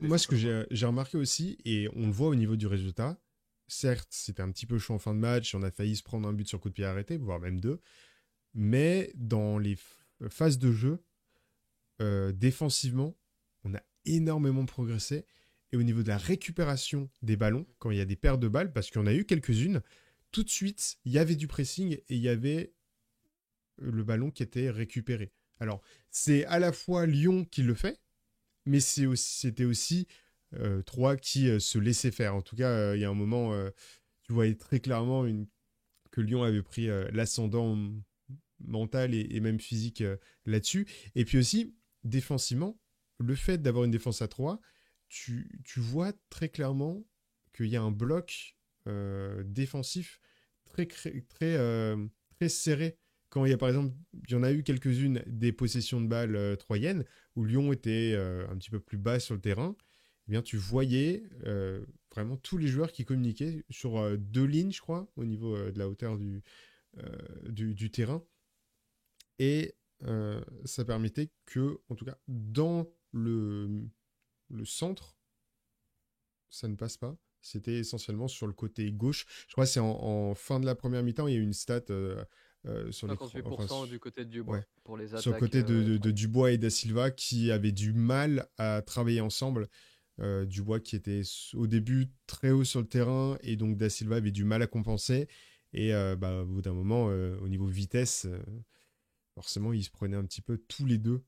[0.00, 0.36] Moi, ce que
[0.70, 3.20] j'ai remarqué aussi, et on le voit au niveau du résultat,
[3.68, 6.26] certes, c'était un petit peu chaud en fin de match, on a failli se prendre
[6.26, 7.80] un but sur coup de pied arrêté, voire même deux,
[8.54, 9.76] mais dans les
[10.30, 11.04] phases de jeu,
[12.00, 13.14] euh, défensivement,
[13.64, 15.26] on a énormément progressé.
[15.72, 18.48] Et au niveau de la récupération des ballons, quand il y a des paires de
[18.48, 19.82] balles, parce qu'il y en a eu quelques-unes,
[20.30, 22.72] tout de suite, il y avait du pressing et il y avait
[23.78, 25.32] le ballon qui était récupéré.
[25.58, 28.00] Alors, c'est à la fois Lyon qui le fait,
[28.66, 30.06] mais c'était aussi,
[30.54, 32.34] euh, trois qui euh, se laissaient faire.
[32.34, 33.52] En tout cas, euh, il y a un moment,
[34.22, 35.26] tu voyais très clairement
[36.10, 37.76] que Lyon avait pris l'ascendant
[38.60, 40.02] mental et, même physique
[40.44, 40.86] là-dessus.
[41.14, 42.78] Et puis aussi, défensivement,
[43.18, 44.60] le fait d'avoir une défense à 3,
[45.08, 47.04] tu, tu vois très clairement
[47.54, 48.56] qu'il y a un bloc
[49.44, 50.20] défensif
[50.64, 52.98] très, très, très serré
[53.36, 53.94] quand il y a par exemple,
[54.26, 58.14] il y en a eu quelques-unes des possessions de balles euh, troyennes où Lyon était
[58.14, 59.76] euh, un petit peu plus bas sur le terrain,
[60.26, 64.80] eh bien tu voyais euh, vraiment tous les joueurs qui communiquaient sur deux lignes, je
[64.80, 66.42] crois, au niveau de la hauteur du,
[67.44, 68.24] du, terrain.
[69.38, 69.74] Et
[70.64, 73.86] ça permettait que, en tout cas, dans le,
[74.48, 75.18] le centre,
[76.48, 77.18] ça ne passe pas.
[77.42, 79.26] C'était essentiellement sur le côté gauche.
[79.46, 81.84] Je crois que c'est en, fin de la première mi-temps, il y a une stat
[82.66, 85.22] euh, sur 58% du côté de Dubois pour les attaques.
[85.22, 89.20] Sur le côté de, euh, Dubois et Da Silva qui avaient du mal à travailler
[89.20, 89.68] ensemble.
[90.18, 91.20] Euh, Dubois qui était
[91.54, 94.66] au début très haut sur le terrain et donc Da Silva avait du mal à
[94.66, 95.28] compenser.
[95.72, 98.26] Et bah, au bout d'un moment, au niveau vitesse,
[99.34, 101.22] forcément, ils se prenaient un petit peu tous les deux.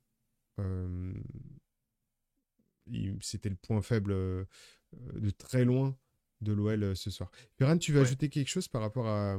[3.21, 5.99] C'était le point faible de très loin
[6.41, 7.31] de l'OL ce soir.
[7.59, 9.39] Perrin, tu veux ajouter quelque chose par rapport à,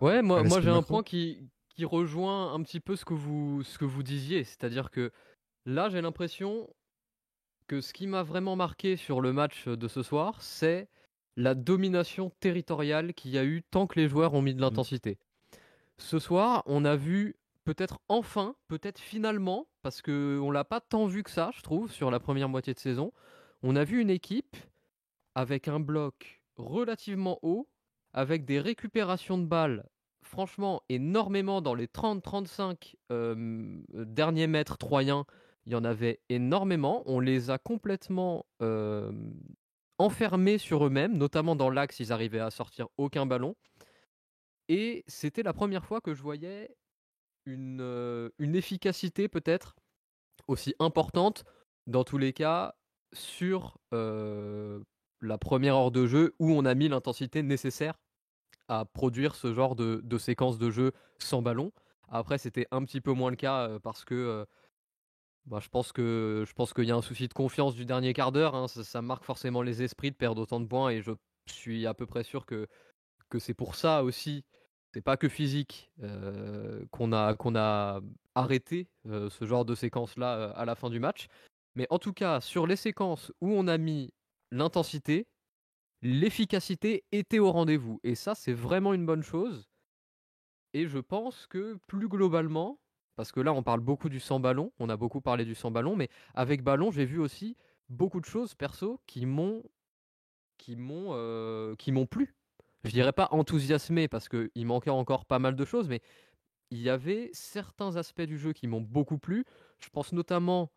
[0.00, 3.62] ouais, moi, moi j'ai un point qui, qui rejoint un petit peu ce que vous,
[3.62, 4.44] ce que vous disiez.
[4.44, 5.12] C'est-à-dire que
[5.66, 6.68] là, j'ai l'impression
[7.66, 10.88] que ce qui m'a vraiment marqué sur le match de ce soir, c'est
[11.36, 14.62] la domination territoriale qu'il y a eu tant que les joueurs ont mis de mmh.
[14.62, 15.18] l'intensité.
[15.98, 20.12] Ce soir, on a vu peut-être enfin, peut-être finalement, parce qu'on
[20.48, 23.12] ne l'a pas tant vu que ça, je trouve, sur la première moitié de saison,
[23.62, 24.56] on a vu une équipe
[25.34, 27.68] avec un bloc relativement haut
[28.12, 29.88] avec des récupérations de balles,
[30.22, 32.94] franchement, énormément dans les 30-35
[33.90, 35.24] derniers mètres troyens.
[35.66, 37.02] Il y en avait énormément.
[37.06, 38.46] On les a complètement
[39.98, 43.54] enfermés sur eux-mêmes, notamment dans l'axe, ils n'arrivaient à sortir aucun ballon.
[44.68, 46.74] Et c'était la première fois que je voyais
[47.46, 49.76] une efficacité peut-être
[50.48, 51.44] aussi importante,
[51.86, 52.74] dans tous les cas,
[53.12, 53.78] sur
[55.20, 57.94] la première heure de jeu où on a mis l'intensité nécessaire
[58.68, 61.72] à produire ce genre de, séquence de jeu sans ballon.
[62.08, 64.44] Après, c'était un petit peu moins le cas euh, parce que euh,
[65.46, 68.32] bah, je pense que je qu'il y a un souci de confiance du dernier quart
[68.32, 68.54] d'heure.
[68.54, 68.68] Hein.
[68.68, 71.12] Ça, marque forcément les esprits de perdre autant de points et je
[71.46, 72.68] suis à peu près sûr que,
[73.38, 74.44] c'est pour ça aussi.
[74.92, 78.00] C'est pas que physique euh, qu'on a, qu'on a
[78.34, 81.28] arrêté ce genre de séquence là à la fin du match.
[81.76, 84.12] Mais en tout cas, sur les séquences où on a mis
[84.50, 85.26] l'intensité,
[86.02, 88.00] l'efficacité était au rendez-vous.
[88.02, 89.68] Et ça, c'est vraiment une bonne chose.
[90.72, 92.78] Et je pense que plus globalement,
[93.16, 95.70] parce que là, on parle beaucoup du sans ballon, on a beaucoup parlé du sans
[95.70, 97.56] ballon, mais avec ballon, j'ai vu aussi
[97.88, 99.62] beaucoup de choses perso qui m'ont
[100.58, 102.34] qui m'ont qui m'ont plu.
[102.84, 106.00] Je dirais pas enthousiasmé parce qu'il manquait encore pas mal de choses, mais
[106.70, 109.44] il y avait certains aspects du jeu qui m'ont beaucoup plu.
[109.80, 110.70] Je pense notamment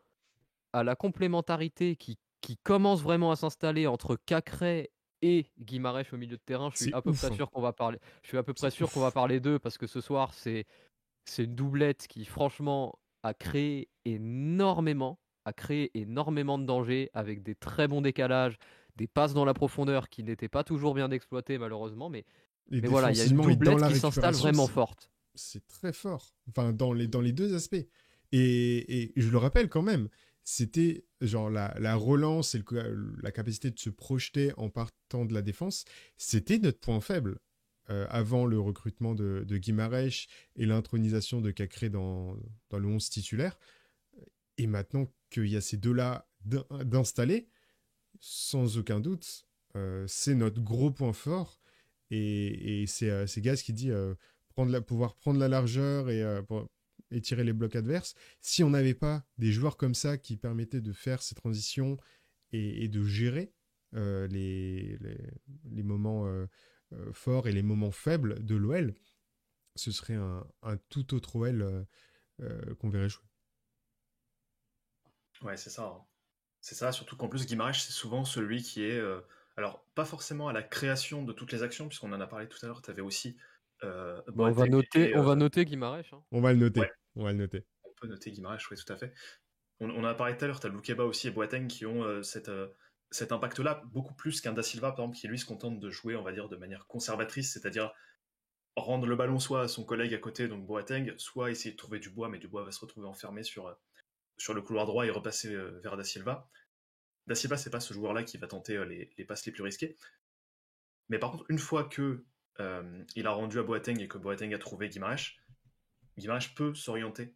[0.74, 6.36] à la complémentarité qui, qui commence vraiment à s'installer entre Cacré et Guimarães au milieu
[6.36, 6.70] de terrain.
[6.74, 8.00] Je suis à peu près sûr qu'on va parler.
[8.22, 10.66] Je suis à peu près sûr qu'on va parler d'eux parce que ce soir c'est
[11.24, 17.56] c'est une doublette qui franchement a créé énormément, a créé énormément de dangers avec des
[17.56, 18.58] très bons décalages,
[18.98, 22.26] des passes dans la profondeur qui n'étaient pas toujours bien exploitées malheureusement, mais,
[22.70, 25.10] mais voilà, il y a une doublette qui s'installe vraiment forte.
[25.34, 27.88] C'est très fort, enfin dans les, dans les deux aspects.
[28.34, 30.10] Et, et je le rappelle quand même,
[30.44, 32.64] c'était genre la, la, relance et
[33.22, 35.86] la capacité de se projeter en partant de la défense,
[36.18, 37.40] c'était notre point faible.
[37.90, 39.60] Euh, avant le recrutement de, de
[40.56, 42.38] et l'intronisation de Cacré dans,
[42.70, 43.60] dans le 11 titulaire.
[44.58, 47.50] Et maintenant qu'il y a ces deux-là d'installer,
[48.22, 51.60] sans aucun doute, euh, c'est notre gros point fort.
[52.10, 53.92] Et, et c'est euh, Gaz qui dit
[54.48, 56.24] prendre la, pouvoir prendre la largeur et,
[57.14, 58.16] et tirer les blocs adverses.
[58.42, 61.98] Si on n'avait pas des joueurs comme ça qui permettaient de faire ces transitions
[62.52, 63.54] et, et de gérer
[63.94, 65.18] les, les,
[65.70, 66.26] les, moments
[66.94, 68.94] euh, forts et les moments faibles de l'OL,
[69.76, 70.46] ce serait un,
[70.90, 71.84] tout autre OL euh,
[72.42, 73.26] euh, qu'on verrait jouer.
[75.42, 75.86] Ouais, c'est ça.
[75.86, 76.06] Hein.
[76.62, 79.02] C'est ça, surtout qu'en plus, Guimaraes, c'est souvent celui qui est.
[79.58, 82.58] alors, pas forcément à la création de toutes les actions, puisqu'on en a parlé tout
[82.64, 83.38] à l'heure, tu avais aussi.
[83.82, 85.66] on, va noter, on va noter.
[85.74, 86.24] Hein.
[86.32, 86.84] On va le noter.
[87.16, 87.66] On va le noter.
[87.84, 89.14] On peut noter Guimaraes, oui, tout à fait.
[89.80, 92.50] On, a parlé tout à l'heure, tu as Loukeba aussi et Boateng qui ont cette,
[93.14, 96.16] cet impact-là beaucoup plus qu'un Da Silva, par exemple, qui lui se contente de jouer,
[96.16, 97.94] on va dire, de manière conservatrice, c'est-à-dire
[98.76, 102.00] rendre le ballon soit à son collègue à côté, donc Boateng, soit essayer de trouver
[102.00, 103.74] du bois, mais du bois va se retrouver enfermé sur, euh,
[104.54, 106.50] le couloir droit et repasser euh, vers Da Silva.
[107.28, 109.64] Da Silva, c'est pas ce joueur-là qui va tenter euh, les, les, passes les plus
[109.64, 109.96] risquées.
[111.10, 112.26] Mais par contre, une fois que
[113.16, 115.32] il a rendu à Boateng et que Boateng a trouvé Guimaraes,
[116.18, 117.34] Guimaraes peut s'orienter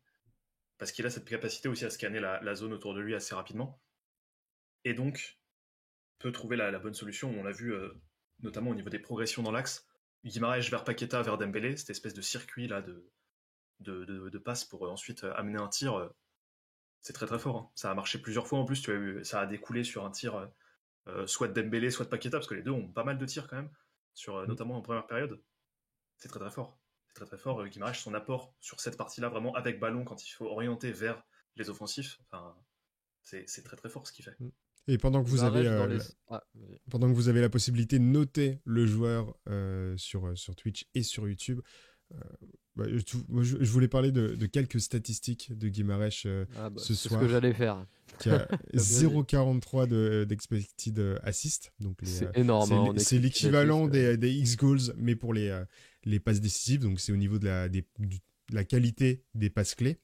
[0.77, 3.33] parce qu'il a cette capacité aussi à scanner la, la, zone autour de lui assez
[3.33, 3.81] rapidement.
[4.83, 5.39] Et donc,
[6.19, 7.33] peut trouver la, bonne solution.
[7.37, 7.93] On l'a vu euh,
[8.41, 9.87] notamment au niveau des progressions dans l'axe.
[10.25, 13.09] Guimarães vers Paqueta, vers Dembélé, cette espèce de circuit là de,
[13.79, 16.09] de, de, passe pour euh, ensuite euh, amener un tir.
[17.01, 17.57] c'est très très fort.
[17.57, 17.71] Hein.
[17.75, 18.81] Ça a marché plusieurs fois en plus.
[18.81, 20.49] Tu as vu, ça a découlé sur un tir
[21.25, 23.47] soit de Dembélé, soit de Paqueta, parce que les deux ont pas mal de tirs
[23.47, 23.71] quand même,
[24.13, 24.45] sur, mm.
[24.45, 25.41] notamment en première période.
[26.17, 26.77] C'est très très fort.
[27.17, 27.67] Très très fort.
[27.67, 31.23] Guimarães, son apport sur cette partie-là, vraiment avec ballon, quand il faut orienter vers
[31.55, 32.55] les offensifs, enfin,
[33.23, 34.35] c'est très très fort ce qu'il fait.
[34.39, 34.51] Mm.
[34.87, 35.99] Et pendant que vous avez euh,
[36.29, 36.43] ah,
[36.91, 40.85] pendant que vous avez la possibilité de noter le joueur euh, sur euh, sur Twitch
[40.93, 41.59] et sur YouTube,
[42.75, 46.25] bah, je, voulais parler de, quelques statistiques de Guimarães
[46.57, 47.09] ah, bah, ce soir.
[47.11, 47.85] C'est ce que j'allais faire.
[48.19, 51.73] Qui a 0,43 d'expected assist.
[51.79, 52.71] Donc c'est énorme.
[52.71, 55.49] Hein, c'est l'équivalent des, des, X goals, mais pour les
[56.07, 56.81] les passes décisives.
[56.81, 58.17] Donc c'est au niveau de la des, de
[58.51, 59.99] la qualité des passes clés.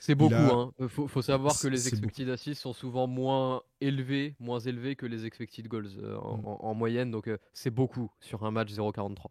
[0.00, 0.34] C'est beaucoup.
[0.34, 0.72] Il hein.
[0.88, 5.68] faut, savoir que les expected assists sont souvent moins élevés, moins élevés que les expected
[5.68, 6.46] goals euh, mm.
[6.46, 7.10] en, moyenne.
[7.10, 9.26] Donc euh, c'est beaucoup sur un match 0,43.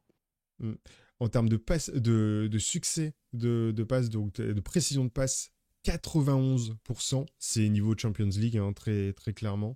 [0.60, 0.74] Mm.
[1.22, 5.52] En termes de, passe, de, de succès de, de passe, donc de précision de passe,
[5.86, 7.26] 91%.
[7.40, 9.76] C'est niveau Champions League, hein, très, très clairement.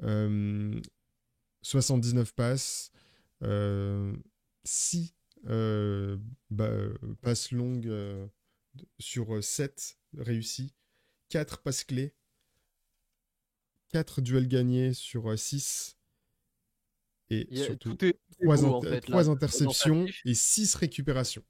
[0.00, 2.90] 79 euh, passes.
[4.64, 5.14] 6
[7.22, 7.92] passes longues
[8.98, 10.74] sur 7 réussi,
[11.28, 12.14] 4 passes clés,
[13.90, 15.96] 4 duels gagnés sur 6
[17.32, 17.96] euh, et surtout
[19.06, 21.44] 3, interceptions et 6 récupérations.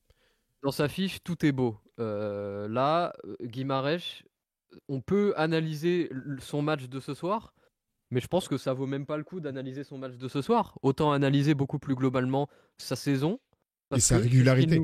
[0.63, 1.79] Dans sa fiche, tout est beau.
[2.01, 4.23] Euh, là, euh, Guimarães,
[4.89, 7.55] on peut analyser son match de ce soir,
[8.11, 10.43] mais je pense que ça vaut même pas le coup d'analyser son match de ce
[10.43, 10.79] soir.
[10.83, 13.41] Autant analyser beaucoup plus globalement sa saison.
[13.97, 14.83] Et sa régularité.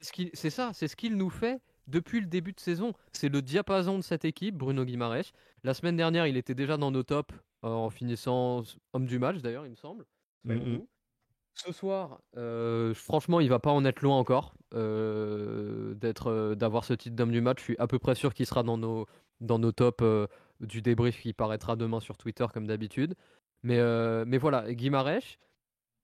[0.00, 2.94] C'est ça, c'est ce qu'il nous fait depuis le début de saison.
[3.12, 5.32] C'est le diapason de cette équipe, Bruno Guimaraes.
[5.64, 9.38] La semaine dernière, il était déjà dans nos tops euh, en finissant homme du match,
[9.38, 10.06] d'ailleurs, il me semble.
[11.54, 16.94] Ce soir, euh, franchement, il va pas en être loin encore euh, d'être, d'avoir ce
[16.94, 17.58] titre d'homme du match.
[17.58, 19.06] Je suis à peu près sûr qu'il sera dans nos,
[19.40, 20.04] dans nos tops
[20.60, 23.14] du débrief qui paraîtra demain sur Twitter comme d'habitude.
[23.62, 23.78] Mais,
[24.24, 25.36] mais voilà, Guimaraes,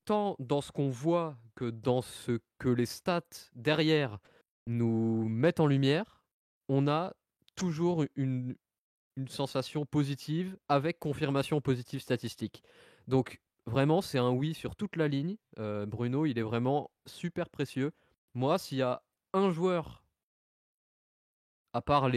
[0.06, 4.18] tant dans ce qu'on voit que dans ce que les stats derrière
[4.66, 6.22] nous mettent en lumière,
[6.68, 7.14] on a
[7.54, 8.56] toujours une,
[9.28, 12.62] sensation positive avec confirmation positive statistique.
[13.08, 15.38] Donc vraiment, c'est un oui sur toute la ligne.
[15.58, 17.92] Euh, Bruno, il est vraiment super précieux.
[18.34, 20.04] Moi, s'il y a un joueur,
[21.72, 22.10] à part,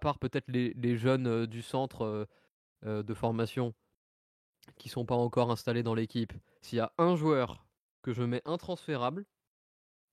[0.00, 2.26] part peut-être les, les, jeunes euh, du centre
[2.86, 3.74] euh, de formation,
[4.78, 6.32] qui sont pas encore installés dans l'équipe,
[6.62, 7.66] s'il y a un joueur
[8.02, 9.24] que je mets intransférable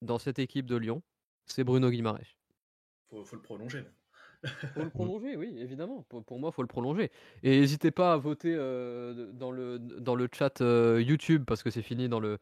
[0.01, 1.01] dans cette équipe de Lyon,
[1.45, 2.35] c'est Bruno Guimaraes.
[3.09, 3.83] Faut, faut le prolonger.
[4.73, 6.03] Faut le prolonger, oui, évidemment.
[6.09, 7.11] Pour, pour moi, faut le prolonger.
[7.43, 11.69] Et n'hésitez pas à voter euh, dans, le, dans le chat euh, YouTube, parce que
[11.69, 12.37] c'est fini dans le,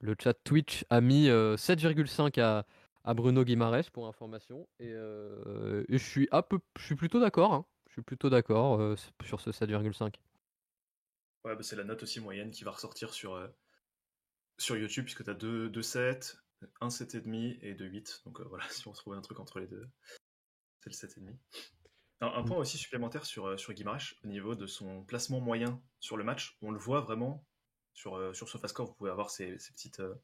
[0.00, 2.66] le chat Twitch, a mis euh, 7,5 à,
[3.04, 4.66] à Bruno Guimaraes pour information.
[4.80, 7.52] Et, euh, et je suis peu, je suis plutôt d'accord.
[7.54, 7.64] hein.
[7.88, 10.14] Je suis plutôt d'accord sur ce 7,5.
[11.44, 13.48] Ouais, bah, c'est la note aussi moyenne qui va ressortir sur, euh,
[14.58, 16.38] sur YouTube, puisque tu as 2, 2 7,
[16.80, 18.22] un 7,5 et 2 8.
[18.24, 19.88] Donc euh, voilà, si on trouvait un truc entre les deux,
[20.80, 21.36] c'est le 7,5.
[22.20, 25.82] Un, un point aussi supplémentaire sur, euh, sur Guimaraes, au niveau de son placement moyen
[26.00, 26.56] sur le match.
[26.62, 27.44] On le voit vraiment
[27.92, 30.14] sur, sur SofaScore, vous pouvez avoir ces, ces petites, euh,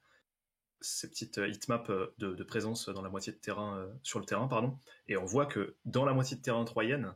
[0.81, 4.48] ces petites heatmaps euh, de, de présence dans la moitié de terrain, sur le terrain,
[4.48, 4.79] pardon.
[5.09, 7.14] Et on voit que dans la moitié de terrain troyenne,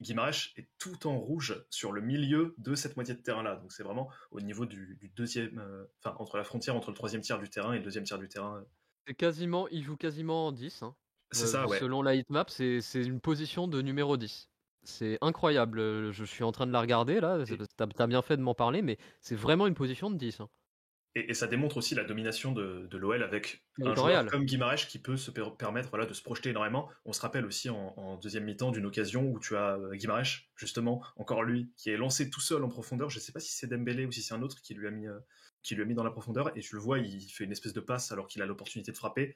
[0.00, 3.56] Guimaraes est tout en rouge sur le milieu de cette moitié de terrain-là.
[3.56, 6.96] Donc c'est vraiment au niveau du, du deuxième, euh, enfin entre la frontière entre le
[6.96, 8.64] troisième tiers du terrain et le deuxième tiers du terrain.
[9.06, 10.82] C'est quasiment, il joue quasiment en 10.
[10.82, 10.94] hein.
[11.32, 11.78] C'est Euh, ça, ouais.
[11.78, 14.50] Selon la heatmap, c'est une position de numéro 10.
[14.84, 15.80] C'est incroyable.
[15.80, 17.38] euh, Je suis en train de la regarder là.
[17.76, 20.40] T'as as bien fait de m'en parler, mais c'est vraiment une position de 10.
[20.40, 20.48] hein.
[21.18, 24.86] Et, et ça démontre aussi la domination de, de l'OL avec un joueur comme Guimaraes
[24.86, 26.90] qui peut se per- permettre voilà, de se projeter énormément.
[27.06, 30.42] On se rappelle aussi en, en deuxième mi-temps d'une occasion où tu as euh, Guimaraes,
[30.56, 33.08] justement, encore lui, qui est lancé tout seul en profondeur.
[33.08, 34.90] Je ne sais pas si c'est Dembélé ou si c'est un autre qui lui, a
[34.90, 35.18] mis, euh,
[35.62, 36.54] qui lui a mis dans la profondeur.
[36.54, 38.96] Et tu le vois, il fait une espèce de passe alors qu'il a l'opportunité de
[38.98, 39.34] frapper.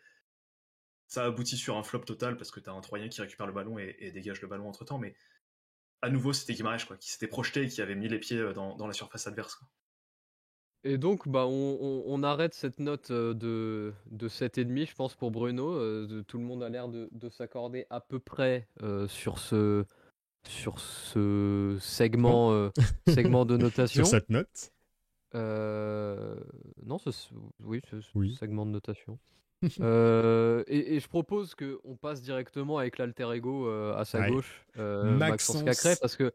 [1.07, 3.55] Ça aboutit sur un flop total parce que tu as un Troyen qui récupère le
[3.55, 4.99] ballon et, et dégage le ballon entre temps.
[4.99, 5.15] Mais
[6.03, 8.53] à nouveau, c'était Guimaraes quoi, qui s'était projeté et qui avait mis les pieds euh,
[8.53, 9.55] dans, dans la surface adverse.
[9.55, 9.67] quoi.
[10.85, 15.15] Et donc, bah, on, on- on arrête cette note euh, de, de 7,5, je pense,
[15.15, 15.73] pour Bruno.
[15.75, 19.39] Euh, de- tout le monde a l'air de, de s'accorder à peu près euh, sur
[19.39, 19.85] ce,
[20.49, 22.71] sur ce segment,
[23.09, 24.05] segment de notation.
[24.05, 24.73] Sur cette note.
[25.35, 26.35] Euh,
[26.85, 27.11] non, ce,
[27.63, 28.35] oui, ce, Oui.
[28.39, 29.19] segment de notation.
[29.81, 34.31] Euh, et, et je propose qu'on passe directement avec l'alter ego à sa Ouais.
[34.31, 36.33] gauche, euh, Maxence Maxence Cacré, parce que,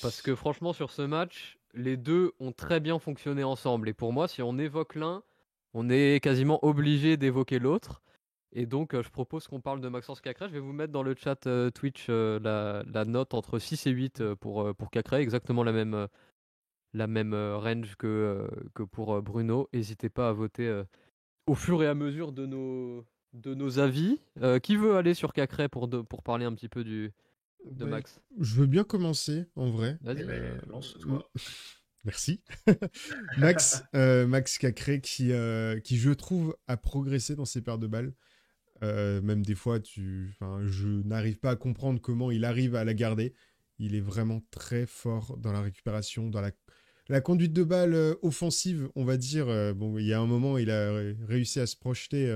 [0.00, 3.88] parce que franchement, sur ce match, les deux ont très bien fonctionné ensemble.
[3.88, 5.22] Et pour moi, si on évoque l'un,
[5.74, 8.02] on est quasiment obligé d'évoquer l'autre.
[8.54, 10.46] Et donc, euh, je propose qu'on parle de Maxence Cacré.
[10.48, 12.38] Je vais vous mettre dans le chat euh, Twitch euh,
[12.84, 16.06] la, note entre 6 et 8 euh, pour, pour Cacré, exactement la même,
[16.92, 19.68] la même range que, que pour Bruno.
[19.72, 20.82] N'hésitez pas à voter
[21.46, 24.20] au fur et à mesure de nos, de nos avis.
[24.62, 27.12] Qui veut aller sur Cacré pour, pour parler un petit peu du,
[27.70, 29.98] de Bah, Max Je veux bien commencer, en vrai.
[30.02, 30.22] Vas-y.
[30.22, 31.30] Eh ben, Euh, lance-toi.
[32.04, 32.42] Merci.
[33.38, 37.86] Max, euh, Max Cacré qui, euh, qui, je trouve, a progressé dans ses paires de
[37.86, 38.12] balles.
[38.82, 42.84] Euh, même des fois, tu, enfin, je n'arrive pas à comprendre comment il arrive à
[42.84, 43.34] la garder.
[43.78, 46.50] Il est vraiment très fort dans la récupération, dans la,
[47.08, 49.46] la conduite de balle offensive, on va dire.
[49.74, 52.26] Bon, il y a un moment, il a ré- réussi à se projeter.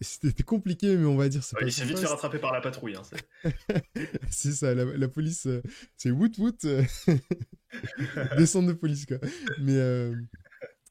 [0.00, 2.60] C'était- compliqué, mais on va dire c'est Ouais, il s'est vite fait rattraper par la
[2.60, 2.96] patrouille.
[2.96, 3.02] hein,
[4.30, 5.60] c'est- ça, la, la police, euh,
[5.96, 6.84] c'est woot woot, euh,
[8.38, 9.18] descente de police quoi.
[9.58, 10.14] Mais, euh,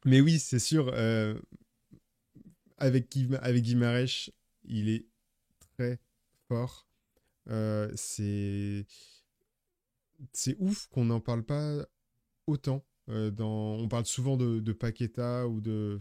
[0.06, 1.40] mais oui, c'est sûr, euh,
[2.78, 4.30] avec, Guim- avec Guimarães,
[4.66, 5.06] il est
[5.78, 6.00] très
[6.48, 6.88] fort.
[7.96, 8.86] C'est
[10.32, 11.86] c'est ouf qu'on n'en parle pas
[12.48, 12.86] autant.
[13.08, 13.76] Dans...
[13.78, 16.00] On parle souvent de, de Paqueta ou de,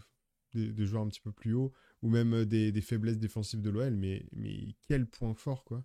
[0.55, 3.61] de, de joueurs un petit peu plus haut, ou même euh, des, des faiblesses défensives
[3.63, 5.85] de l'OL, mais, mais quel point fort quoi.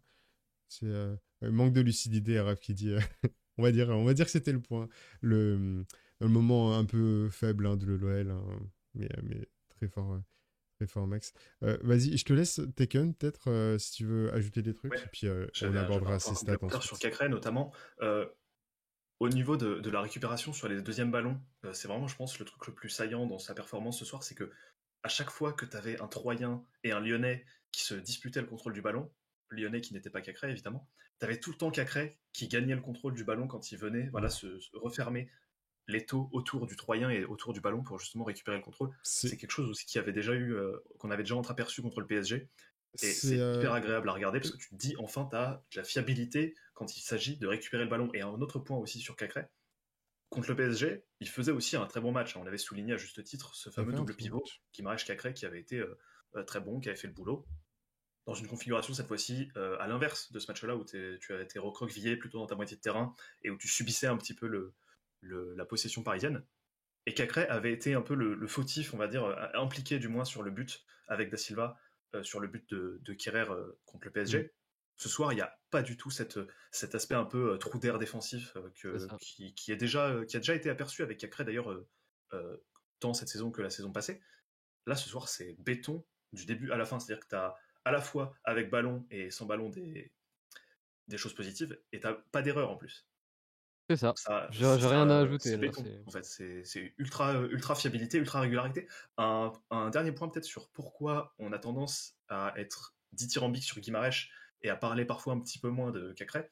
[0.68, 2.90] C'est euh, manque de lucidité, Raph qui dit.
[2.92, 3.00] euh,
[3.58, 4.88] on va dire, on va dire que c'était le point,
[5.22, 5.86] le,
[6.20, 8.44] le moment un peu faible hein, de l'OL, hein,
[8.94, 10.20] mais, mais très fort, euh,
[10.78, 11.34] très fort Max.
[11.64, 15.02] Euh, Vas-y, je te laisse Taken peut-être euh, si tu veux ajouter des trucs, Ouais.
[15.04, 17.10] et puis euh, on abordera ces stats complémentaire sur ensuite.
[17.12, 17.72] Cacré notamment.
[18.02, 18.26] Euh,
[19.20, 22.38] au niveau de, de la récupération sur les deuxièmes ballons, euh, c'est vraiment, je pense,
[22.38, 24.52] le truc le plus saillant dans sa performance ce soir, c'est que
[25.04, 28.48] à chaque fois que tu avais un Troyen et un Lyonnais qui se disputaient le
[28.48, 29.12] contrôle du ballon,
[29.50, 30.88] Lyonnais qui n'était pas Cacré évidemment,
[31.20, 34.10] tu avais tout le temps Cacré qui gagnait le contrôle du ballon quand il venait
[34.10, 35.30] voilà, se, se refermer
[35.88, 38.92] l'étau autour du Troyen et autour du ballon pour justement récupérer le contrôle.
[39.04, 42.08] C'est quelque chose aussi qui avait déjà eu, euh, qu'on avait déjà entreaperçu contre le
[42.08, 42.36] PSG.
[42.36, 45.36] Et c'est, c'est euh, hyper agréable à regarder parce que tu te dis enfin tu
[45.36, 48.10] as de la fiabilité quand il s'agit de récupérer le ballon.
[48.14, 49.46] Et un autre point aussi sur Cacré,
[50.30, 52.36] contre le PSG, il faisait aussi un très bon match.
[52.36, 55.80] On l'avait souligné à juste titre, ce fameux double pivot qui Cacré qui avait été
[55.80, 57.46] euh, très bon, qui avait fait le boulot.
[58.26, 61.60] Dans une configuration cette fois-ci euh, à l'inverse de ce match-là où tu as été
[61.60, 64.74] recroquevillé plutôt dans ta moitié de terrain et où tu subissais un petit peu le,
[65.22, 66.44] le- la possession parisienne.
[67.06, 70.10] Et Cacré avait été un peu le, le fautif, on va dire, euh, impliqué du
[70.10, 71.80] moins sur le but avec Da Silva,
[72.16, 73.46] euh, sur le but de, de Kerrer
[73.86, 74.54] contre le PSG.
[74.98, 76.40] Ce soir, il n'y a pas du tout cette,
[76.72, 78.98] cet aspect un peu trou d'air défensif que,
[79.54, 81.74] qui, est déjà, qui a déjà été aperçu avec Cacré d'ailleurs
[83.00, 84.22] tant cette saison que la saison passée.
[84.86, 87.00] Là, ce soir, c'est béton du début à la fin.
[87.00, 90.12] C'est-à-dire que tu as à la fois avec ballon et sans ballon des,
[91.08, 93.08] des choses positives et tu pas d'erreur en plus.
[93.90, 94.14] C'est ça.
[94.52, 95.56] J'ai rien à ajouter.
[96.06, 98.88] en fait, c'est ultra, ultra fiabilité, ultra régularité.
[99.18, 104.32] Un, un dernier point peut-être sur pourquoi on a tendance à être dithyrambique sur Guimarèche
[104.62, 106.50] et à parler parfois un petit peu moins de Cacré.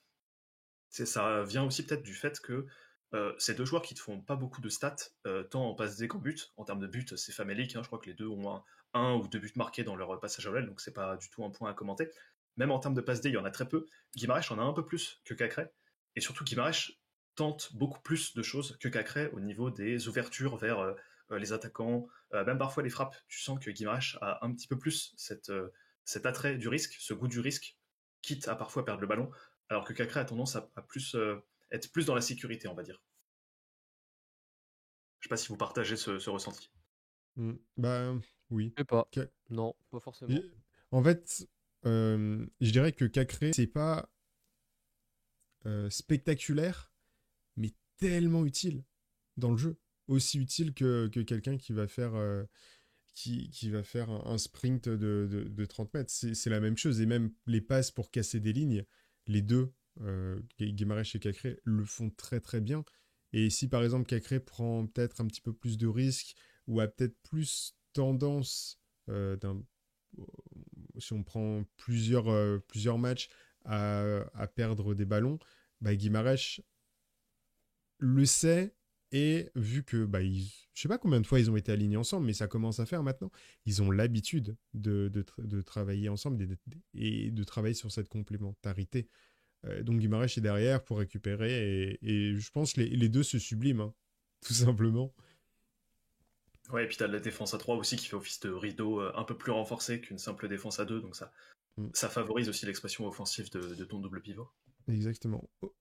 [0.90, 2.68] Ça vient aussi peut-être du fait que
[3.14, 4.96] euh, ces deux joueurs qui ne font pas beaucoup de stats,
[5.26, 6.52] euh, tant en passe D qu'en but.
[6.58, 7.76] En termes de but, c'est famélique.
[7.76, 8.62] Hein, je crois que les deux ont
[8.94, 11.44] un, ou deux buts marqués dans leur passage à l'OL, donc c'est pas du tout
[11.46, 12.10] un point à commenter.
[12.58, 13.86] Même en termes de passe D, il y en a très peu.
[14.16, 15.68] Guimarães en a un peu plus que Cacré.
[16.16, 16.92] Et surtout, Guimarães
[17.36, 20.94] tente beaucoup plus de choses que Cacré au niveau des ouvertures vers euh,
[21.32, 23.16] les attaquants, même parfois les frappes.
[23.28, 27.28] Tu sens que Guimarães a un petit peu plus cet attrait du risque, ce goût
[27.28, 27.75] du risque,
[28.26, 29.30] quitte à parfois perdre le ballon,
[29.70, 31.16] alors que Cacré a tendance à plus
[31.72, 33.02] être plus dans la sécurité, on va dire.
[35.20, 36.72] Je sais pas si vous partagez ce, ressenti.
[37.36, 37.54] Mmh.
[37.78, 38.14] Bah
[38.50, 38.74] oui.
[38.78, 39.08] Je sais pas.
[39.50, 40.40] Non, pas forcément.
[40.92, 41.48] en fait,
[41.86, 44.10] euh, je dirais que Cacré, c'est pas
[45.66, 46.92] euh, spectaculaire,
[47.58, 48.84] mais tellement utile
[49.38, 49.78] dans le jeu.
[50.08, 52.14] Aussi utile que, quelqu'un qui va faire.
[53.16, 56.12] Euh, qui, qui, va faire un, sprint de, de 30 mètres.
[56.12, 57.02] C'est la même chose.
[57.02, 58.86] Et même les passes pour casser des lignes,
[59.28, 60.76] les deux euh, et
[61.20, 62.84] Cacré le font très très bien.
[63.34, 66.36] Et si par exemple Cacré prend peut-être un petit peu plus de risques
[66.68, 69.38] ou a peut-être plus tendance, euh,
[70.98, 73.30] si on prend plusieurs, euh, plusieurs matchs,
[73.64, 74.04] à,
[74.34, 75.40] à, perdre des ballons,
[75.82, 75.92] bah,
[77.98, 78.76] le sait
[79.12, 81.98] et vu que, bah, ils, je sais pas combien de fois ils ont été alignés
[81.98, 83.32] ensemble, mais ça commence à faire maintenant,
[83.66, 86.46] ils ont l'habitude de, de, de, travailler ensemble
[86.94, 89.08] et de travailler sur cette complémentarité.
[89.66, 93.82] Euh, donc Guimarães est derrière pour récupérer et, je pense que les, deux se subliment,
[93.82, 93.94] hein,
[94.46, 95.14] tout simplement.
[96.72, 99.12] Ouais, et puis t'as la défense à 3 aussi qui fait office de rideau euh,
[99.16, 101.32] un peu plus renforcé qu'une simple défense à 2, donc ça,
[101.78, 101.90] mm.
[101.94, 104.50] ça favorise aussi l'expression offensive de, ton double pivot.
[104.88, 105.48] Exactement.
[105.62, 105.76] Oh,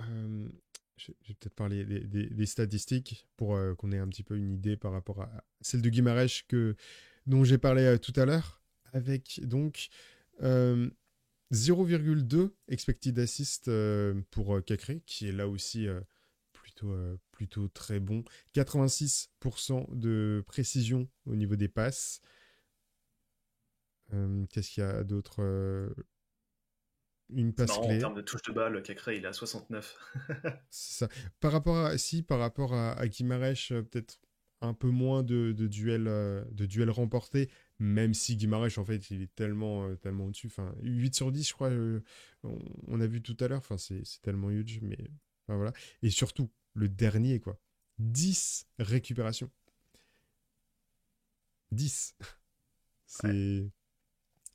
[0.00, 0.48] euh,
[0.96, 4.92] je vais peut-être parler des, statistiques pour qu'on ait un petit peu une idée par
[4.92, 6.74] rapport à celle de Guimarães que,
[7.26, 9.90] dont j'ai parlé tout à l'heure, avec donc
[11.52, 16.00] 0,2 expected assist euh, pour euh, Cacré, qui est là aussi euh,
[16.52, 16.94] plutôt,
[17.30, 18.24] plutôt très bon.
[18.54, 22.20] 86% de précision au niveau des passes.
[24.50, 25.42] Qu'est-ce qu'il y a d'autre
[27.30, 27.96] une passe clé.
[27.96, 29.96] En termes de touche de balle, Cacré, il est à 69.
[30.70, 31.08] ça.
[31.40, 34.18] Par rapport à, si, par rapport à, à peut-être
[34.60, 36.04] un peu moins de, de duels,
[36.50, 40.46] de duels remportés, même si Guimarães, en fait, il est tellement, euh, tellement au-dessus.
[40.46, 42.00] Enfin, 8 sur 10, je crois, euh,
[42.42, 43.58] on, a vu tout à l'heure.
[43.58, 44.98] Enfin, c'est tellement huge, mais
[45.48, 45.72] voilà.
[46.02, 47.58] Et surtout, le dernier, quoi?
[47.98, 49.50] 10 récupérations.
[51.72, 52.16] 10.
[53.06, 53.70] c'est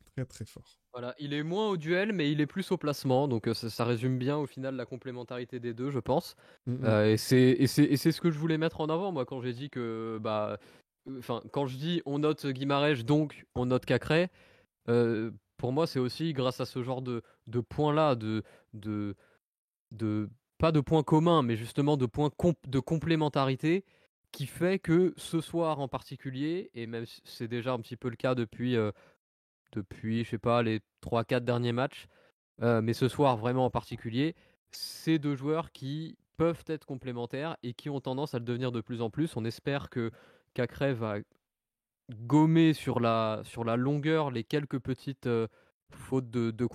[0.06, 0.81] très, très fort.
[0.94, 3.28] Voilà, il est moins au duel, mais il est plus au placement.
[3.28, 6.36] Donc euh, ça, résume bien au final la complémentarité des deux, je pense.
[6.66, 7.06] Mm, mm.
[7.06, 10.58] et c'est ce que je voulais mettre en avant, moi, quand j'ai dit que bah,
[11.18, 14.30] enfin, quand je dis on note Guimarèche, donc on note Cacré,
[14.90, 19.16] euh, pour moi, c'est aussi grâce à ce genre de, de points-là, de, de,
[19.92, 22.32] de, pas de points communs, mais justement de points
[22.68, 23.86] de complémentarité,
[24.32, 28.16] qui fait que ce soir en particulier, et même c'est déjà un petit peu le
[28.16, 28.92] cas depuis, euh,
[29.74, 32.08] depuis je sais pas, les 3-4 derniers matchs,
[32.62, 34.36] euh, mais ce soir vraiment en particulier,
[34.72, 38.82] c'est deux joueurs qui peuvent être complémentaires et qui ont tendance à le devenir de
[38.82, 39.36] plus en plus.
[39.36, 40.12] On espère que
[40.54, 41.18] Cacré va
[42.12, 45.48] gommer sur la, sur la longueur les quelques petites euh,
[45.92, 46.66] fautes de, de,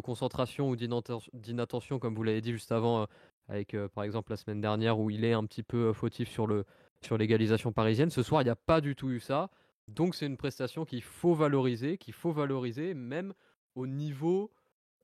[0.00, 3.06] concentration ou d'inattention, comme vous l'avez dit juste avant, euh,
[3.48, 6.64] avec par exemple la semaine dernière où il est un petit peu fautif sur, le,
[7.00, 8.10] sur l'égalisation parisienne.
[8.10, 9.50] Ce soir, il n'y a pas du tout eu ça.
[9.88, 13.32] Donc c'est une prestation qu'il faut valoriser, qu'il faut valoriser même
[13.74, 14.50] au niveau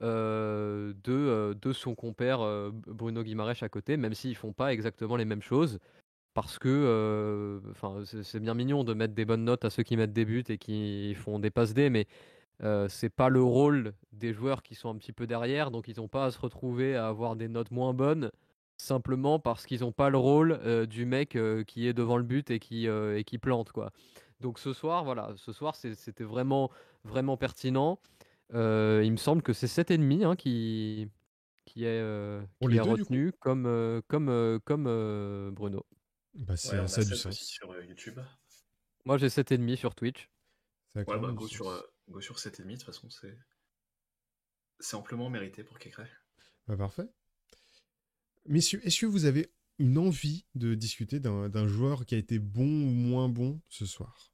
[0.01, 0.95] de,
[1.55, 2.41] de son compère
[2.87, 5.79] Bruno Guimaraes à côté, même s'ils font pas exactement les mêmes choses
[6.35, 7.61] parce que euh,
[8.23, 10.59] c'est bien mignon de mettre des bonnes notes à ceux qui mettent des buts et
[10.59, 12.07] qui font des passes D, mais
[12.63, 15.97] euh, c'est pas le rôle des joueurs qui sont un petit peu derrière, donc ils
[15.99, 18.31] n'ont pas à se retrouver à avoir des notes moins bonnes
[18.77, 22.51] simplement parce qu'ils n'ont pas le rôle euh, du mec qui est devant le but
[22.51, 23.93] et qui, et qui plante quoi.
[24.41, 26.71] Donc ce soir, voilà, ce soir c'était vraiment
[27.05, 27.99] vraiment pertinent.
[28.53, 28.59] il
[29.11, 31.09] me semble que c'est 7,5 hein, qui
[31.65, 32.01] qui est,
[32.61, 35.85] qui est retenu comme comme comme Bruno.
[36.35, 37.39] Bah, c'est ça du sens.
[37.39, 38.19] sur euh, YouTube.
[39.05, 40.29] Moi, j'ai 7,5 sur Twitch.
[40.95, 43.37] Ouais, bah, go, sur, euh, go sur 7,5, de toute façon, c'est.
[44.81, 46.03] c'est amplement mérité pour Kekre.
[46.67, 47.09] Bah, parfait.
[48.47, 52.65] Messieurs, est-ce que vous avez une envie de discuter d'un joueur qui a été bon
[52.65, 54.33] ou moins bon ce soir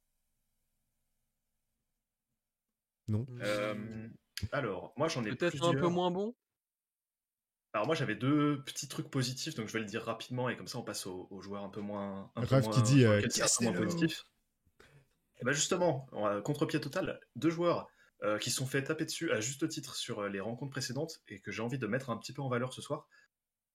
[3.08, 4.08] Non euh,
[4.52, 6.34] Alors, moi j'en ai Peut-être un peu moins bon?
[7.72, 10.66] Alors moi j'avais deux petits trucs positifs, donc je vais le dire rapidement et comme
[10.66, 12.30] ça on passe aux, joueurs un peu moins.
[12.34, 13.22] Un Raph qui dit euh,
[13.60, 14.24] moins positif.
[15.40, 16.06] Et ben justement,
[16.44, 17.88] contre-pied total, deux joueurs
[18.22, 21.40] euh, qui sont fait taper dessus à juste titre sur euh, les rencontres précédentes et
[21.40, 23.08] que j'ai envie de mettre un petit peu en valeur ce soir.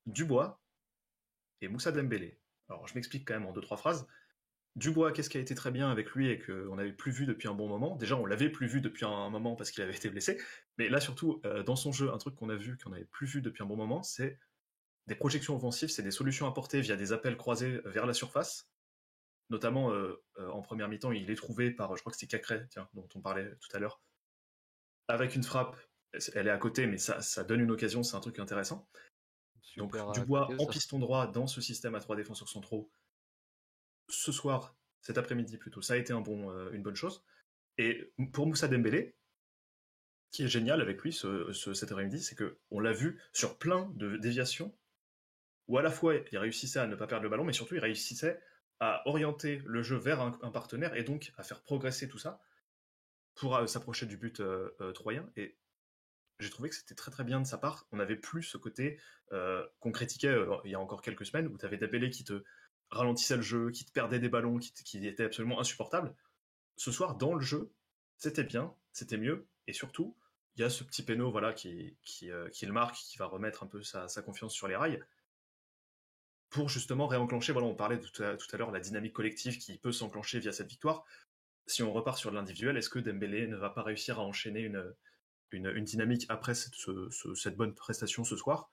[0.05, 0.61] Dubois
[1.61, 2.39] et Moussa Dembélé.
[2.69, 4.07] Alors je m'explique quand même en deux trois phrases.
[4.75, 7.47] Dubois, qu'est-ce qui a été très bien avec lui et qu'on n'avait plus vu depuis
[7.47, 7.95] un bon moment?
[7.95, 10.41] Déjà, on l'avait plus vu depuis un moment parce qu'il avait été blessé,
[10.77, 13.27] mais là surtout, euh, dans son jeu, un truc qu'on a vu, qu'on n'avait plus
[13.27, 14.37] vu depuis un bon moment, c'est
[15.07, 18.69] des projections offensives, c'est des solutions apportées via des appels croisés vers la surface.
[19.51, 19.93] Notamment
[20.39, 23.21] en première mi-temps, il est trouvé par, je crois que c'est Cacré, tiens, dont on
[23.21, 24.01] parlait tout à l'heure,
[25.07, 25.77] avec une frappe,
[26.33, 28.89] elle est à côté, mais ça donne une occasion, c'est un truc intéressant.
[29.77, 32.89] Donc Dubois en piston droit dans ce système à trois défenseurs centraux,
[34.07, 37.23] ce soir, cet après-midi plutôt, ça a été un bon, euh, une bonne chose.
[37.77, 39.15] Et pour Moussa Dembélé,
[40.31, 43.91] qui est génial avec lui ce, cet après-midi, c'est que on l'a vu sur plein
[43.95, 44.75] de déviations
[45.67, 47.79] où à la fois il réussissait à ne pas perdre le ballon, mais surtout il
[47.79, 48.39] réussissait
[48.79, 52.41] à orienter le jeu vers un, un partenaire et donc à faire progresser tout ça
[53.35, 55.29] pour euh, s'approcher du but euh, troyen.
[55.35, 55.57] Et
[56.39, 57.87] j'ai trouvé que c'était très très bien de sa part.
[57.91, 58.99] On n'avait plus ce côté
[59.79, 62.43] qu'on critiquait il y a encore quelques semaines, où tu avais Dembélé qui te
[62.89, 66.15] ralentissait le jeu, qui te perdait des ballons, qui, était absolument insupportable.
[66.77, 67.71] Ce soir, dans le jeu,
[68.17, 70.15] c'était bien, c'était mieux, et surtout,
[70.55, 73.63] il y a ce petit péno voilà, qui, qui, qui, le marque, qui va remettre
[73.63, 75.03] un peu sa, sa, confiance sur les rails,
[76.49, 79.77] pour justement réenclencher, voilà, on parlait tout à, tout à l'heure, la dynamique collective qui
[79.77, 81.05] peut s'enclencher via cette victoire
[81.67, 84.93] si on repart sur l'individuel, est-ce que Dembélé ne va pas réussir à enchaîner une,
[85.51, 88.71] une, dynamique après cette, bonne prestation ce soir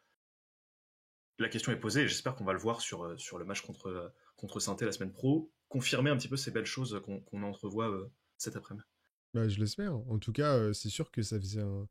[1.39, 4.13] La question est posée et j'espère qu'on va le voir sur, sur le match contre,
[4.37, 8.11] contre saint la semaine pro, confirmer un petit peu ces belles choses qu'on entrevoit euh,
[8.37, 8.85] cet après-midi.
[9.35, 9.95] Bah, je l'espère.
[9.95, 11.89] En tout cas, euh, c'est sûr que ça faisait un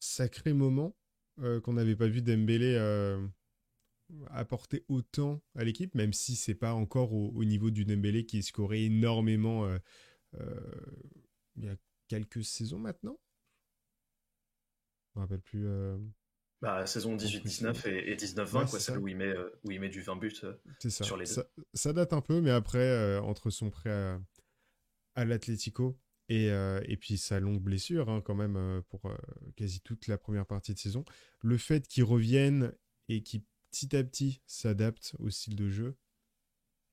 [0.00, 0.96] sacré moment
[1.40, 2.76] euh, qu'on n'avait pas vu Dembélé
[4.30, 8.82] apporter autant à l'équipe, même si c'est pas encore au, niveau du Dembélé qui scorait
[8.82, 9.78] énormément euh,
[10.34, 10.60] euh,
[11.56, 11.76] il y a
[12.08, 13.18] quelques saisons maintenant.
[15.14, 15.66] Je me rappelle plus.
[15.66, 15.96] Euh,
[16.60, 19.34] bah, saison 18-19 et, 19-20, quoi, celle où il, met,
[19.64, 20.30] où il met du 20 buts
[20.88, 21.42] sur les deux.
[21.74, 24.20] Ça, date un peu, mais après, entre son prêt à,
[25.16, 25.98] à l'Atlético
[26.28, 29.02] et, et, puis sa longue blessure, hein, quand même, pour
[29.56, 31.04] quasi toute la première partie de saison,
[31.40, 32.72] le fait qu'il revienne
[33.08, 33.42] et qu'il
[33.72, 35.96] petit à petit s'adapte au style de jeu,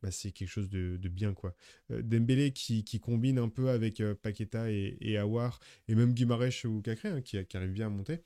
[0.02, 1.56] bah, c'est quelque chose de, bien quoi.
[1.92, 6.82] Euh, Dembélé qui, combine un peu avec euh, Paqueta et, Awar et même Guimarães ou
[6.82, 8.22] Cacré hein, qui, arrive bien à monter,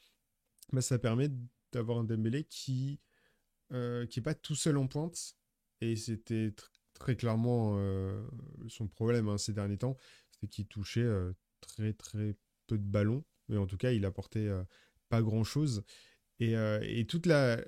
[0.72, 1.30] bah, ça permet
[1.72, 3.00] d'avoir un Dembélé qui
[3.72, 5.36] euh, qui est pas tout seul en pointe
[5.82, 6.54] et c'était
[6.94, 7.76] très clairement
[8.68, 9.98] son problème hein, ces derniers temps,
[10.40, 11.10] c'est qu'il touchait
[11.60, 12.36] très très
[12.68, 14.50] peu de ballons, mais en tout cas il apportait
[15.10, 15.84] pas grand chose
[16.40, 17.60] et toute la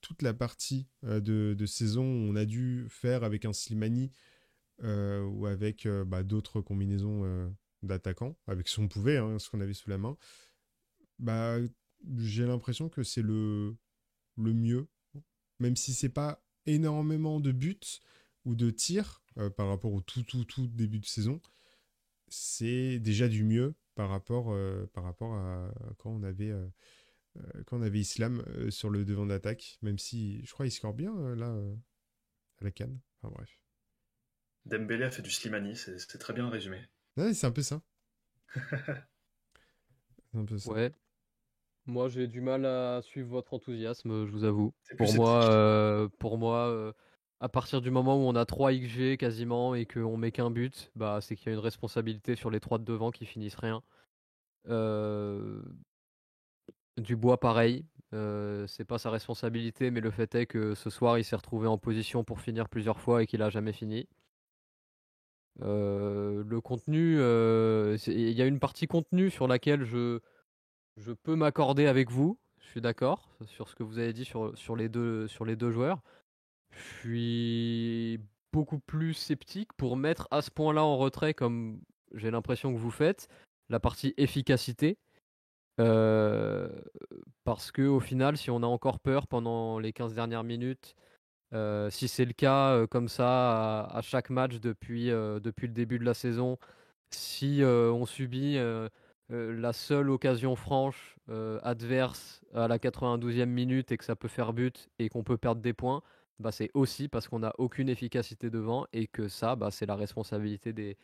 [0.00, 4.12] toute la partie euh, de, saison, on a dû faire avec un Slimani
[4.82, 9.60] euh, ou avec euh, bah, d'autres combinaisons d'attaquants, avec ce qu'on pouvait, hein, ce qu'on
[9.60, 10.16] avait sous la main.
[11.18, 11.58] Bah,
[12.16, 13.76] j'ai l'impression que c'est le,
[14.36, 14.88] le mieux,
[15.58, 18.00] même si c'est pas énormément de buts
[18.44, 19.22] ou de tirs
[19.56, 21.40] par rapport au tout tout tout début de saison,
[22.28, 24.54] c'est déjà du mieux par rapport,
[24.92, 26.52] par rapport à quand on avait
[27.66, 30.94] quand on avait Islam euh, sur le devant d'attaque, même si je crois qu'il score
[30.94, 31.54] bien euh, là
[32.60, 32.98] à la canne.
[33.20, 33.58] Enfin bref.
[34.64, 36.80] Dembélé a fait du Slimani, c'est très bien résumé.
[37.16, 37.80] Ouais, c'est un peu ça.
[40.34, 40.72] un peu ça.
[40.72, 40.92] Ouais.
[41.86, 44.74] Moi, j'ai du mal à suivre votre enthousiasme, je vous avoue.
[44.98, 46.94] Pour moi, pour moi,
[47.40, 50.90] à partir du moment où on a 3 XG quasiment et qu'on met qu'un but,
[50.96, 53.82] bah, c'est qu'il y a une responsabilité sur les 3 de devant qui finissent rien.
[54.68, 55.62] Euh,
[56.98, 57.84] Dubois, pareil.
[58.14, 61.66] Euh, c'est pas sa responsabilité, mais le fait est que ce soir, il s'est retrouvé
[61.66, 64.08] en position pour finir plusieurs fois et qu'il a jamais fini.
[65.60, 70.20] Euh, le contenu, euh, il y a une partie contenu sur laquelle je,
[70.96, 72.38] je peux m'accorder avec vous.
[72.60, 75.56] Je suis d'accord sur ce que vous avez dit sur, sur, les deux, sur les
[75.56, 76.00] deux joueurs.
[76.70, 78.20] Je suis
[78.52, 81.80] beaucoup plus sceptique pour mettre à ce point-là en retrait, comme
[82.14, 83.28] j'ai l'impression que vous faites,
[83.68, 84.98] la partie efficacité.
[85.80, 86.68] Euh,
[87.44, 90.94] parce que au final, si on a encore peur pendant les 15 dernières minutes,
[91.54, 95.98] euh, si c'est le cas euh, comme ça à, chaque match depuis, depuis le début
[95.98, 96.58] de la saison,
[97.10, 98.58] si on subit
[99.30, 101.16] la seule occasion franche
[101.62, 105.62] adverse à la 92e minute et que ça peut faire but et qu'on peut perdre
[105.62, 106.02] des points,
[106.38, 109.96] bah, c'est aussi parce qu'on n'a aucune efficacité devant et que ça, bah, c'est la
[109.96, 110.96] responsabilité des,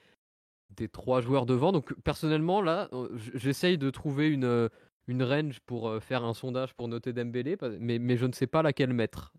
[0.77, 1.73] des trois joueurs devant.
[1.73, 2.89] Donc personnellement, là,
[3.35, 4.69] j'essaye de trouver une,
[5.07, 8.63] une range pour faire un sondage pour noter Dembélé, mais, mais je ne sais pas
[8.63, 9.33] laquelle mettre.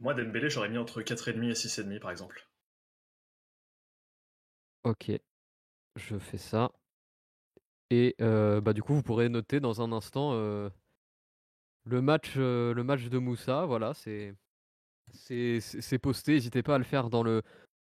[0.00, 2.48] Moi, Dembélé, j'aurais mis entre 4,5 et 6,5 par exemple.
[4.84, 5.10] Ok,
[5.96, 6.70] je fais ça.
[7.90, 13.18] Et bah, du coup, vous pourrez noter dans un instant le, match, le match de
[13.18, 13.66] Moussa.
[13.66, 14.34] Voilà, c'est
[15.12, 16.32] c'est posté.
[16.34, 17.42] N'hésitez pas à le faire dans le,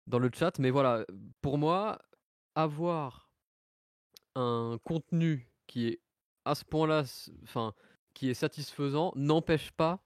[0.07, 0.59] dans le chat.
[0.59, 1.05] Mais voilà,
[1.41, 1.99] pour moi,
[2.55, 3.31] avoir
[4.35, 6.01] un contenu qui est
[6.45, 7.05] à ce point-là,
[7.45, 7.75] enfin,
[8.15, 10.03] qui est satisfaisant, n'empêche pas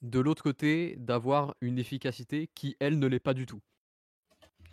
[0.00, 3.60] de l'autre côté d'avoir une efficacité qui, elle, ne l'est pas du tout.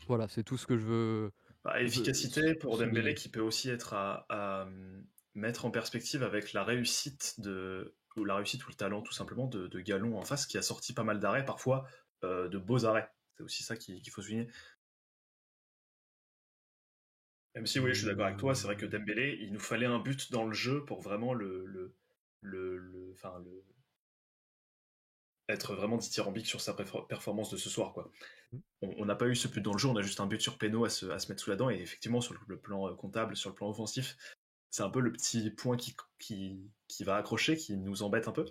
[0.07, 1.31] Voilà, c'est tout ce que je veux.
[1.63, 4.67] Bah, efficacité pour Dembélé qui peut aussi être à,
[5.35, 9.45] mettre en perspective avec la réussite de ou la réussite ou le talent tout simplement
[9.45, 11.85] de, de Galon en face qui a sorti pas mal d'arrêts, parfois
[12.23, 13.09] euh, de beaux arrêts.
[13.39, 14.49] C'est aussi ça qu'il faut souligner.
[17.55, 19.85] Même si oui, je suis d'accord avec toi, c'est vrai que Dembélé, il nous fallait
[19.85, 21.95] un but dans le jeu pour vraiment le, le,
[22.41, 23.63] le, le, enfin, le
[25.47, 27.93] être vraiment dithyrambique sur sa performance de ce soir.
[27.93, 28.11] Quoi.
[28.51, 28.59] Mmh.
[28.81, 30.57] On n'a pas eu ce but dans le jeu, on a juste un but sur
[30.57, 32.93] Péno à se, à se mettre sous la dent, et effectivement, sur le plan euh,
[32.93, 34.17] comptable, sur le plan offensif,
[34.69, 38.33] c'est un peu le petit point qui, qui, qui, va accrocher, qui nous embête un
[38.33, 38.45] peu.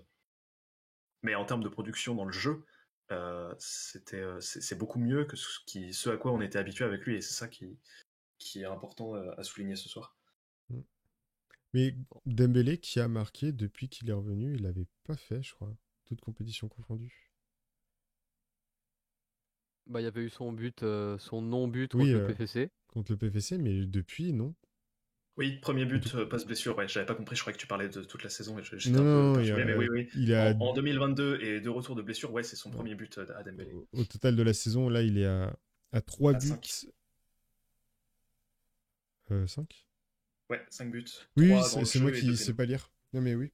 [1.23, 2.65] Mais en termes de production dans le jeu,
[3.13, 6.85] euh, c'était, euh, c'est, beaucoup mieux que ce, qui, ce à quoi on était habitué
[6.85, 7.79] avec lui, et c'est ça qui,
[8.39, 10.17] qui est important à souligner ce soir.
[10.71, 10.81] Mmh.
[11.75, 11.95] Mais
[12.27, 15.75] Dembélé qui a marqué depuis qu'il est revenu, il l'avait pas fait, je crois.
[16.05, 17.29] Toutes compétitions confondues.
[19.89, 22.71] Bah, il y avait eu son but, euh, son non-but contre le euh, PFC.
[22.89, 24.55] Contre le PFC, mais depuis, non.
[25.39, 26.77] Oui, premier but, euh, passe-blessure.
[26.77, 28.57] Ouais, j'avais pas compris, je croyais que tu parlais de toute la saison.
[28.57, 30.09] non, non, il a, mais oui, oui.
[30.17, 30.53] Il a...
[30.53, 33.73] en, 2022 et de retour de blessure, ouais, c'est son premier but à Dembélé.
[33.93, 35.57] Au, total de la saison, là, il est à,
[35.93, 36.49] à 3 buts.
[39.29, 39.77] 5
[40.51, 41.05] Ouais, 5 buts.
[41.37, 41.53] Oui,
[41.85, 42.91] c'est moi qui sais pas lire.
[43.13, 43.53] Non, mais oui.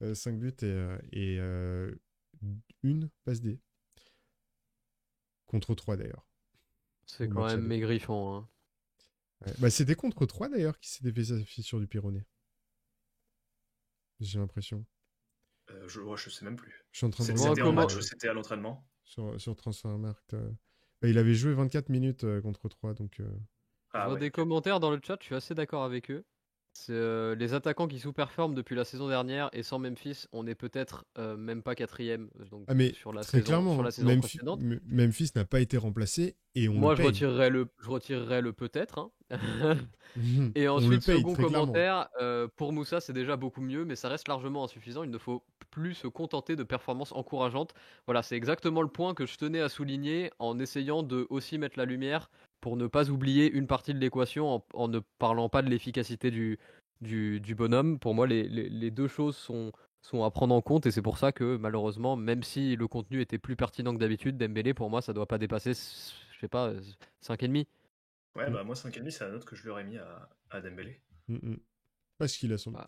[0.00, 1.94] 5 euh, buts et, euh, et euh,
[2.82, 3.60] une passe D.
[5.46, 6.26] Contre 3 d'ailleurs.
[7.04, 8.36] C'est quand même mes griffons.
[8.36, 8.48] Hein.
[9.58, 12.26] Bah, C'était contre 3 d'ailleurs qui s'était fait sa fissure du Pyrénées.
[14.20, 14.84] J'ai l'impression.
[15.86, 16.84] je, je sais même plus.
[16.92, 18.86] C'était en match ou c'était à l'entraînement?
[19.04, 20.34] Sur, sur Transfermarkt.
[21.02, 23.20] Bah, il avait joué 24 minutes contre 3 donc.
[23.92, 26.24] Ah, je des commentaires dans le chat, je suis assez d'accord avec eux.
[26.90, 31.06] Euh, les attaquants qui sous-performent depuis la saison dernière et sans Memphis, on est peut-être
[31.18, 34.18] euh, même pas quatrième donc, ah mais sur la très saison, clairement, sur la saison
[34.18, 34.60] précédente.
[34.84, 38.98] Memphis n'a pas été remplacé et on Moi, je retirerais le, je retirerais le peut-être.
[38.98, 39.10] Hein.
[40.54, 44.64] Et ensuite, second commentaire, euh, pour Moussa, c'est déjà beaucoup mieux, mais ça reste largement
[44.64, 45.02] insuffisant.
[45.02, 47.74] Il ne faut plus se contenter de performances encourageantes.
[48.06, 51.78] Voilà, c'est exactement le point que je tenais à souligner en essayant de aussi mettre
[51.78, 55.68] la lumière pour ne pas oublier une partie de l'équation en, ne parlant pas de
[55.68, 56.58] l'efficacité du,
[57.00, 57.98] du, bonhomme.
[57.98, 59.72] Pour moi, les, deux choses sont,
[60.02, 63.20] sont à prendre en compte et c'est pour ça que malheureusement, même si le contenu
[63.20, 66.72] était plus pertinent que d'habitude, Dembélé, pour moi, ça doit pas dépasser, je sais pas,
[67.22, 67.66] 5,5.
[68.36, 71.00] Ouais, bah moi 5,5, c'est la note que je lui aurais mis à, à Dembélé.
[71.28, 71.58] Mm, mm.
[72.18, 72.86] Parce qu'il a son bah.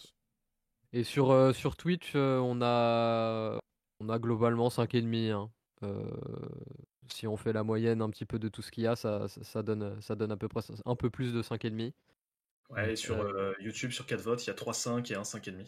[0.93, 3.59] Et sur, euh, sur Twitch, euh, on, a,
[4.01, 5.33] on a globalement 5,5.
[5.33, 5.51] Hein.
[5.83, 6.11] Euh,
[7.11, 9.29] si on fait la moyenne un petit peu de tout ce qu'il y a, ça,
[9.29, 11.93] ça, donne, ça donne à peu près un peu plus de 5,5.
[12.71, 15.23] Ouais, et sur euh, YouTube, sur 4 votes, il y a 3 5 et un
[15.23, 15.65] 5,5.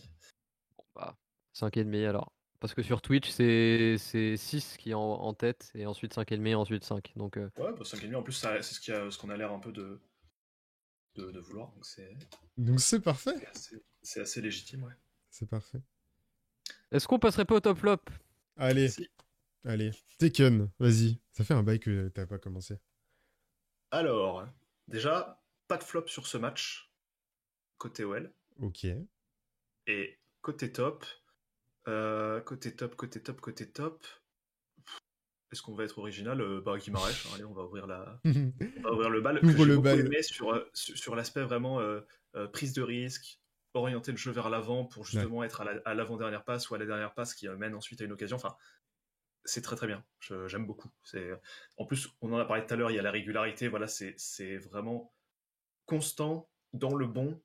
[0.76, 1.16] Bon, bah,
[1.55, 2.33] 5,5 alors.
[2.61, 3.97] Parce que sur Twitch, c'est
[4.37, 7.13] 6 qui est en, tête, et ensuite 5,5, et ensuite 5.
[7.17, 7.51] Donc, euh...
[7.57, 9.99] Ouais, bah 5,5 en plus, c'est ce qu'on ce a l'air un peu de,
[11.15, 11.73] de, de vouloir.
[12.59, 13.35] Donc c'est parfait.
[14.03, 14.93] C'est assez, légitime, ouais.
[15.31, 15.81] C'est parfait.
[16.91, 18.01] Est-ce qu'on passerait pas au top flop?
[18.57, 18.91] Allez.
[19.65, 21.19] Allez, Taken, vas-y.
[21.33, 22.79] Ça fait un bail que t'as pas commencé.
[23.91, 24.47] Alors,
[24.89, 26.91] déjà, pas de flop sur ce match,
[27.77, 28.33] côté OL.
[28.61, 28.87] Ok.
[29.87, 31.05] Et côté top,
[31.91, 34.05] euh, côté top, côté top, côté top.
[35.53, 36.41] Est-ce qu'on va être original?
[36.41, 38.20] Euh, Bah, Guimarães, hein, allez, on va ouvrir, la...
[38.24, 39.41] on va ouvrir le bal.
[39.43, 40.22] Ouvre le bal.
[40.22, 42.01] sur, euh, sur l'aspect vraiment euh,
[42.53, 43.41] prise de risque,
[43.74, 47.14] orienter le jeu vers l'avant pour justement être à l'avant-dernière passe ou à la dernière
[47.14, 48.36] passe qui mène ensuite à une occasion.
[48.36, 48.57] Enfin,
[49.45, 50.05] c'est très très bien.
[50.47, 50.91] J'aime beaucoup.
[51.76, 53.66] En plus, on en a parlé tout à l'heure, il y a la régularité.
[53.66, 55.12] Voilà, c'est vraiment
[55.86, 57.41] constant dans le bon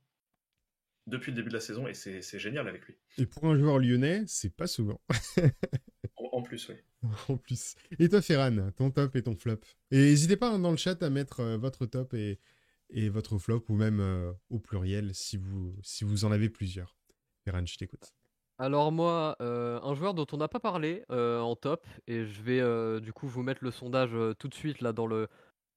[1.07, 2.95] depuis le début de la saison et c'est génial avec lui.
[3.17, 4.99] Et pour un joueur lyonnais, c'est pas souvent.
[6.15, 6.75] en, plus, oui.
[7.29, 7.75] En plus.
[7.99, 9.59] Et toi, Ferran, ton top et ton flop.
[9.91, 12.39] Et n'hésitez pas hein, dans le chat à mettre euh, votre top et,
[12.89, 16.97] et votre flop, ou même au pluriel si vous, si vous en avez plusieurs.
[17.43, 18.11] Ferran, je t'écoute.
[18.57, 23.11] Alors moi, un joueur dont on n'a pas parlé en top, et je vais du
[23.11, 25.27] coup vous mettre le sondage tout de suite là dans le,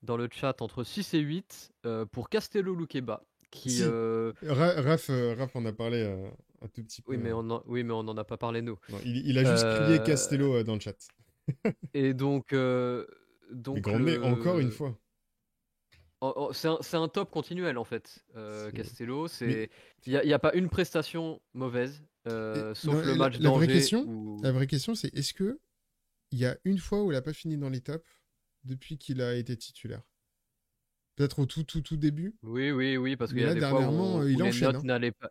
[0.02, 1.72] dans le chat entre 6 et 8
[2.12, 3.24] pour Castello Luqueba.
[3.50, 3.82] Qui,
[4.42, 5.10] Raph,
[5.54, 6.04] en a parlé
[6.60, 7.12] un tout petit peu.
[7.12, 8.78] Oui, mais on oui, mais on n'en a pas parlé nous.
[9.04, 10.96] il, a juste crié Castello dans le chat.
[11.94, 12.54] et donc...
[13.52, 14.96] donc mais encore une fois.
[16.20, 18.24] Oh, oh, c'est un, top continuel en fait,
[18.74, 19.28] Castello.
[19.40, 19.68] Il
[20.06, 24.94] n'y a, pas une prestation mauvaise, sauf le match la, vraie question, La vraie question,
[24.94, 25.60] c'est est-ce que
[26.30, 28.04] il y a une fois où il n'a pas fini dans les tops
[28.64, 30.02] depuis qu'il a été titulaire?
[31.18, 33.88] Peut-être au tout, tout, tout début Oui, oui, oui, parce qu'il y a des fois
[33.88, 34.50] où, il hein.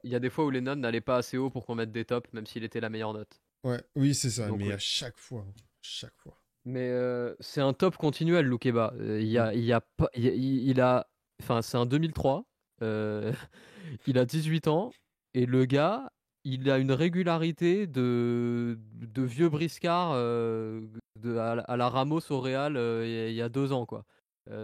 [0.04, 1.94] Il y a des fois où les notes n'allaient pas assez haut pour qu'on mette
[1.94, 3.40] des tops, même s'il était la meilleure note.
[3.64, 5.46] Ouais, oui, c'est ça, mais à chaque fois,
[5.82, 6.38] chaque fois.
[6.66, 6.94] Mais
[7.40, 8.94] c'est un top continuel, Loukeba.
[9.00, 11.08] Il y a, il y a pas, il, a,
[11.42, 12.44] enfin, c'est un 2003.
[12.82, 14.92] il a 18 ans
[15.34, 16.12] et le gars,
[16.44, 22.76] il a une régularité de, de vieux briscard de, à, la Ramos au Real
[23.06, 24.06] il y a deux ans, quoi.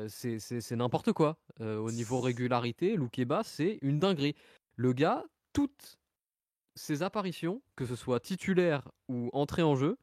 [0.08, 1.38] C'est n'importe quoi.
[1.60, 4.36] au niveau régularité, Loukeba, c'est une dinguerie.
[4.76, 5.24] Le gars,
[5.54, 5.98] toutes
[6.76, 9.98] ses apparitions, que ce soit titulaire ou entrée en jeu,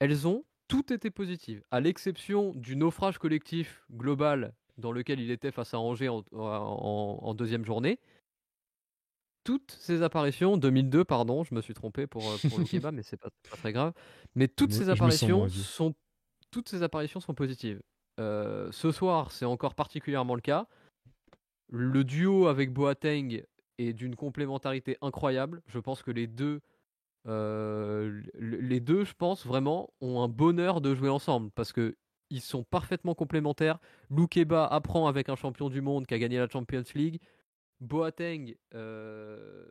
[0.00, 5.50] elles ont tout était positif, à l'exception du naufrage collectif global dans lequel il était
[5.50, 7.98] face à Angers en, deuxième journée.
[9.44, 13.18] Toutes ces apparitions, 2002, pardon, je me suis trompé pour, euh, pour le mais c'est
[13.18, 13.92] pas, pas très grave.
[14.34, 15.94] Mais toutes ces apparitions sont,
[16.50, 17.82] toutes ces apparitions sont positives.
[18.20, 20.66] Euh, ce soir, c'est encore particulièrement le cas.
[21.70, 23.42] Le duo avec Boateng
[23.78, 25.62] est d'une complémentarité incroyable.
[25.66, 26.60] Je pense que les deux
[27.26, 31.96] euh, les deux, je pense vraiment, ont un bonheur de jouer ensemble parce que
[32.30, 33.78] ils sont parfaitement complémentaires.
[34.10, 37.20] Loukeba apprend avec un champion du monde qui a gagné la Champions League.
[37.80, 39.66] Boateng euh,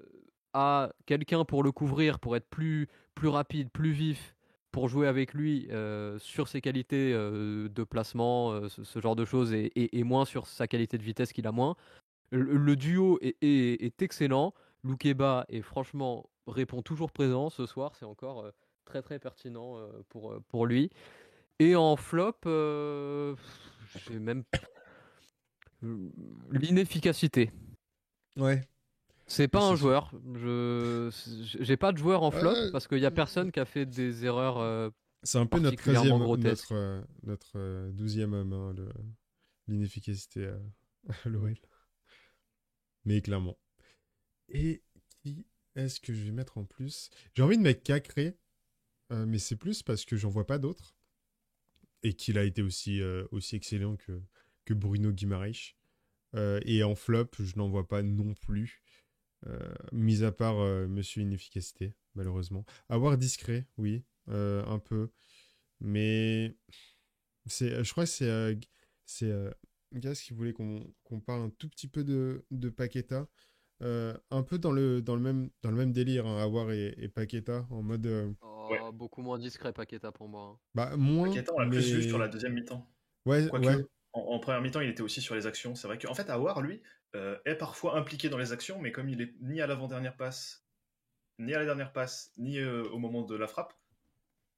[0.54, 4.36] a quelqu'un pour le couvrir, pour être plus, plus rapide, plus vif,
[4.74, 10.04] pour jouer avec lui euh, sur ses qualités de placement, ce, genre de choses, et,
[10.04, 11.78] moins sur sa qualité de vitesse qu'il a moins.
[12.32, 14.54] Le, duo est, est excellent.
[14.84, 17.96] Loukeba est franchement répond toujours présent ce soir.
[17.96, 18.52] C'est encore
[18.84, 19.78] très très pertinent
[20.10, 20.90] pour, pour lui.
[21.60, 22.40] Et en flop,
[23.96, 24.44] j'ai même
[26.52, 27.52] l'inefficacité.
[28.38, 28.62] Ouais.
[29.34, 30.12] C'est pas un joueur.
[30.36, 31.10] Je
[31.60, 34.26] j'ai pas de joueur en flop parce qu'il y a personne qui a fait des
[34.26, 34.92] erreurs.
[35.24, 38.76] c'est un peu notre 13 notre, notre 12e homme, hein,
[39.68, 40.48] l'inefficacité
[41.26, 41.56] à l'OL.
[43.06, 43.58] Mais clairement.
[44.50, 44.84] Et
[45.24, 47.10] qui est-ce que je vais mettre en plus?
[47.34, 48.38] J'ai envie de mettre Cacré,
[49.12, 50.96] euh, mais c'est plus parce que j'en vois pas d'autres.
[52.04, 54.22] Et qu'il a été aussi, euh, aussi excellent que,
[54.66, 55.76] que Bruno Guimaraes.
[56.36, 58.83] Euh, et en flop, je n'en vois pas non plus.
[59.92, 62.66] Mis à part Monsieur Inefficacité, malheureusement.
[62.90, 65.10] Avoir discret, oui, un peu.
[65.80, 66.56] Mais
[67.46, 68.58] c'est, je crois que c'est,
[69.06, 69.32] c'est
[69.94, 73.28] Gas qui voulait qu'on, parle un tout petit peu de, de Paqueta.
[73.82, 76.96] Euh, un peu dans le, dans le, même, dans le même délire, hein, Awar et,
[76.98, 78.06] et, Paqueta, en mode.
[78.06, 80.54] Euh, oh, Beaucoup moins discret, Paqueta pour moi.
[80.54, 80.60] Hein.
[80.74, 81.28] Bah, moins.
[81.28, 82.88] Paqueta, on l'a plus vu sur la deuxième mi-temps.
[83.26, 83.86] Ouais, ouais.
[84.14, 85.76] En, première mi-temps, il était aussi sur les actions.
[85.76, 86.82] C'est vrai qu'en fait, Awar, lui,
[87.16, 90.66] euh, est parfois impliqué dans les actions, mais comme il est ni à l'avant-dernière passe,
[91.40, 93.74] ni à la dernière passe, ni au moment de la frappe,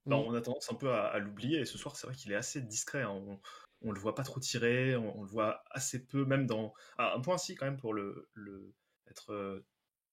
[0.06, 0.20] bah, mm.
[0.20, 1.60] on a tendance un peu à, l'oublier.
[1.60, 3.04] Et ce soir, c'est vrai qu'il est assez discret.
[3.04, 3.12] Hein.
[3.12, 3.40] On,
[3.82, 6.74] on le voit pas trop tirer, on, le voit assez peu, même dans.
[6.98, 8.74] un point si, quand même, pour le, le
[9.10, 9.66] être euh,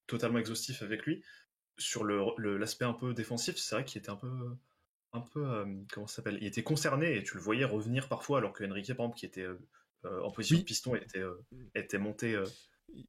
[0.07, 1.25] totalement exhaustif avec lui.
[1.79, 4.57] Sur l'aspect le, un peu défensif, c'est vrai qu'il était un peu
[5.13, 8.39] un peu euh, comment ça s'appelle il était concerné et tu le voyais revenir parfois
[8.39, 11.23] alors que Enrique par exemple qui était euh, en position de piston était
[11.75, 12.43] était monté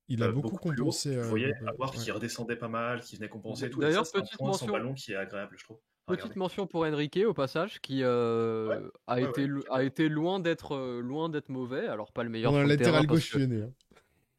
[0.08, 3.80] il a beaucoup, compensé tu voyais avoir qui redescendait pas mal qui venait compenser tout.
[3.80, 4.68] D'ailleurs petit point mention...
[4.68, 9.50] ballon qui est agréable je trouve Petite mention pour Enrique au passage qui a été
[9.70, 13.36] a été loin d'être loin d'être mauvais alors pas le meilleur sur le terrain gauche
[13.38, 13.72] hein.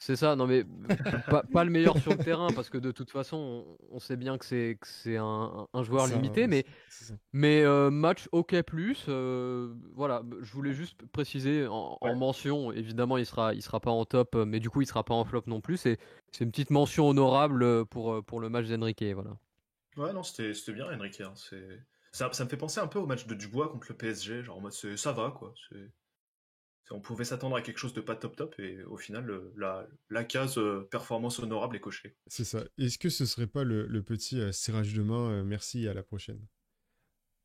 [0.04, 0.66] C'est ça, non mais
[1.54, 4.44] pas, le meilleur sur le terrain parce que de toute façon on, sait bien que
[4.44, 6.66] c'est c'est un, joueur limité, mais
[7.32, 13.24] mais euh, match OK plus, euh, voilà, je voulais juste préciser en, mention, évidemment il
[13.24, 15.62] sera il sera pas en top, mais du coup il sera pas en flop non
[15.62, 15.96] plus, c'est
[16.32, 19.38] c'est une petite mention honorable pour pour le match d'Enrique, voilà.
[19.96, 21.80] Ouais non c'était bien Enrique, hein, c'est
[22.12, 24.58] ça, ça, me fait penser un peu au match de Dubois contre le PSG, genre
[24.58, 25.90] en mode ça va quoi, c'est
[26.90, 30.24] on pouvait s'attendre à quelque chose de pas top top et au final la, la
[30.24, 32.16] case euh, performance honorable est cochée.
[32.26, 32.64] C'est ça.
[32.78, 36.02] Est-ce que ce serait pas le, petit euh, serrage de main euh, merci à la
[36.02, 36.40] prochaine?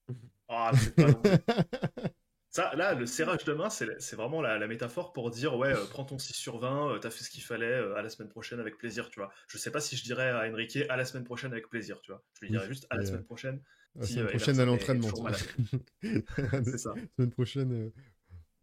[0.52, 1.06] Ah, c'est pas
[2.52, 6.04] Ça, là, le serrage de main, c'est vraiment la, métaphore pour dire ouais, euh, prends
[6.04, 8.60] ton 6 sur 20, euh, t'as fait ce qu'il fallait, euh, à la semaine prochaine
[8.60, 9.32] avec plaisir, tu vois.
[9.48, 12.12] Je sais pas si je dirais à Enrique à la semaine prochaine avec plaisir, tu
[12.12, 12.24] vois.
[12.34, 13.62] Je lui dirais juste à la semaine prochaine.
[13.96, 15.10] La semaine prochaine à l'entraînement.
[16.02, 16.94] c'est ça.
[16.96, 17.92] La semaine prochaine,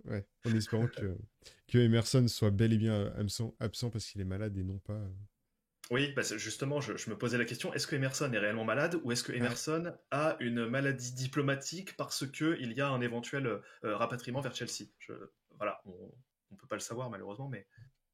[0.06, 1.16] ouais, en espérant que,
[1.68, 5.00] que Emerson soit bel et bien absent, absent parce qu'il est malade et non pas.
[5.90, 9.12] Oui, bah, justement, je, me posais la question est-ce que Emerson est réellement malade ou
[9.12, 14.40] est-ce que Emerson a une maladie diplomatique parce qu'il y a un éventuel euh, rapatriement
[14.40, 14.88] vers Chelsea?
[15.56, 16.10] Voilà, on
[16.50, 17.68] ne peut pas le savoir malheureusement, mais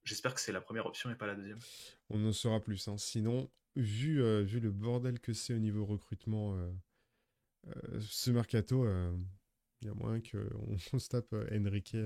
[0.04, 1.58] j'espère que c'est la première option et pas la deuxième.
[2.10, 2.88] On en saura plus.
[2.88, 2.98] Hein.
[2.98, 8.86] Sinon, vu, euh, vu le bordel que c'est au niveau recrutement, euh, ce mercato,
[9.82, 10.38] il y a moins qu'on
[10.94, 11.96] on se tape Enrique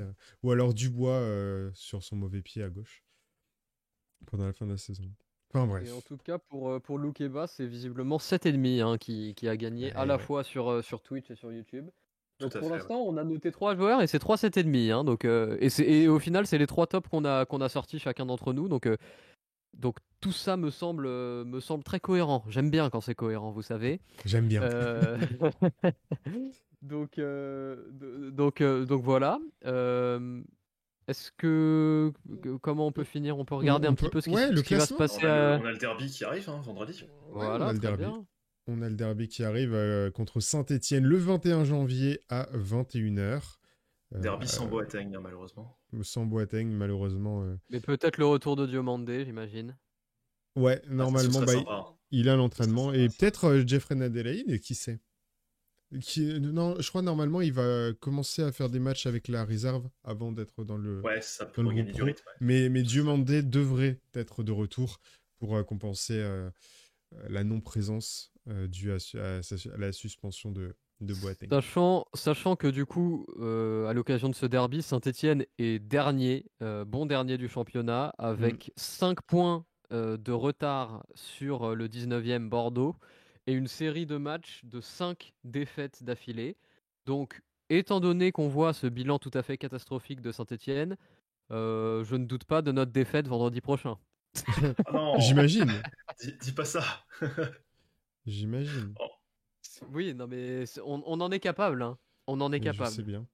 [0.42, 3.04] ou alors Dubois sur son mauvais pied à gauche
[4.26, 5.10] pendant la fin de la saison.
[5.54, 9.56] Et en tout cas, pour, euh, pour Loukeba, c'est visiblement 7,5 hein, qui, qui a
[9.56, 11.88] gagné à la fois sur, euh, sur Twitch et sur YouTube.
[12.40, 14.92] Donc pour l'instant, on a noté 3 joueurs et c'est 3 7,5.
[14.92, 17.70] Hein, donc, euh, et, et, au final, c'est les 3 tops qu'on a, qu'on a
[17.70, 18.68] sortis chacun d'entre nous.
[18.68, 18.86] Donc,
[19.72, 22.44] donc tout ça me semble, me semble très cohérent.
[22.48, 24.00] J'aime bien quand c'est cohérent, vous savez.
[24.26, 24.60] J'aime bien.
[26.86, 27.20] donc,
[28.32, 29.38] donc, donc voilà.
[31.08, 32.12] Est-ce que
[32.62, 33.38] comment on peut finir?
[33.38, 35.24] On peut regarder un petit peu ce qui, va se passer.
[35.24, 37.04] On a, le, derby qui arrive hein, vendredi.
[37.30, 38.04] Voilà, on a le derby.
[38.68, 43.58] On a le derby qui arrive euh, contre Saint-Etienne le 21 janvier à 21h.
[44.14, 45.78] Euh, derby sans Boateng, hein, malheureusement.
[46.02, 47.44] Sans Boateng, malheureusement.
[47.44, 47.56] Euh.
[47.70, 49.76] Mais peut-être le retour de Diomandé, j'imagine.
[50.56, 52.92] Ouais, ah, normalement, bah, il a l'entraînement.
[52.92, 54.98] Et peut-être Jeffrey Nadelaide, qui sait?
[55.92, 60.32] Non, je crois normalement il va commencer à faire des matchs avec la réserve avant
[60.32, 61.00] d'être dans le.
[61.02, 62.24] Ouais, ça peut gagner du rythme.
[62.40, 64.98] Mais, mais Diomandé devrait être de retour
[65.38, 66.50] pour euh, compenser euh,
[67.28, 68.98] la non-présence euh, due à,
[69.78, 71.48] la suspension de, de Boateng.
[71.50, 77.38] Sachant, sachant que du coup, à l'occasion de ce derby, Saint-Etienne est dernier, bon dernier
[77.38, 79.22] du championnat, avec 5 mm.
[79.26, 82.96] points de retard sur le 19e Bordeaux
[83.46, 86.56] et une série de matchs de 5 défaites d'affilée.
[87.04, 90.96] Donc, étant donné qu'on voit ce bilan tout à fait catastrophique de Saint-Etienne,
[91.52, 93.98] euh, je ne doute pas de notre défaite vendredi prochain.
[94.86, 95.72] Ah J'imagine.
[96.40, 96.82] Dis, pas ça.
[98.26, 98.94] J'imagine.
[99.00, 99.08] Oh.
[99.92, 101.82] Oui, non mais on, en est capable.
[101.82, 101.98] Hein.
[102.26, 102.90] On en est capable.
[102.90, 103.26] Je sais bien.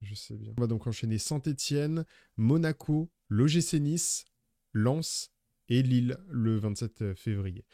[0.00, 0.52] Je sais bien.
[0.56, 2.04] On va donc enchaîner Saint-Etienne,
[2.36, 4.24] Monaco, l'OGC Nice,
[4.72, 5.30] Lens
[5.68, 7.64] et Lille le 27 février.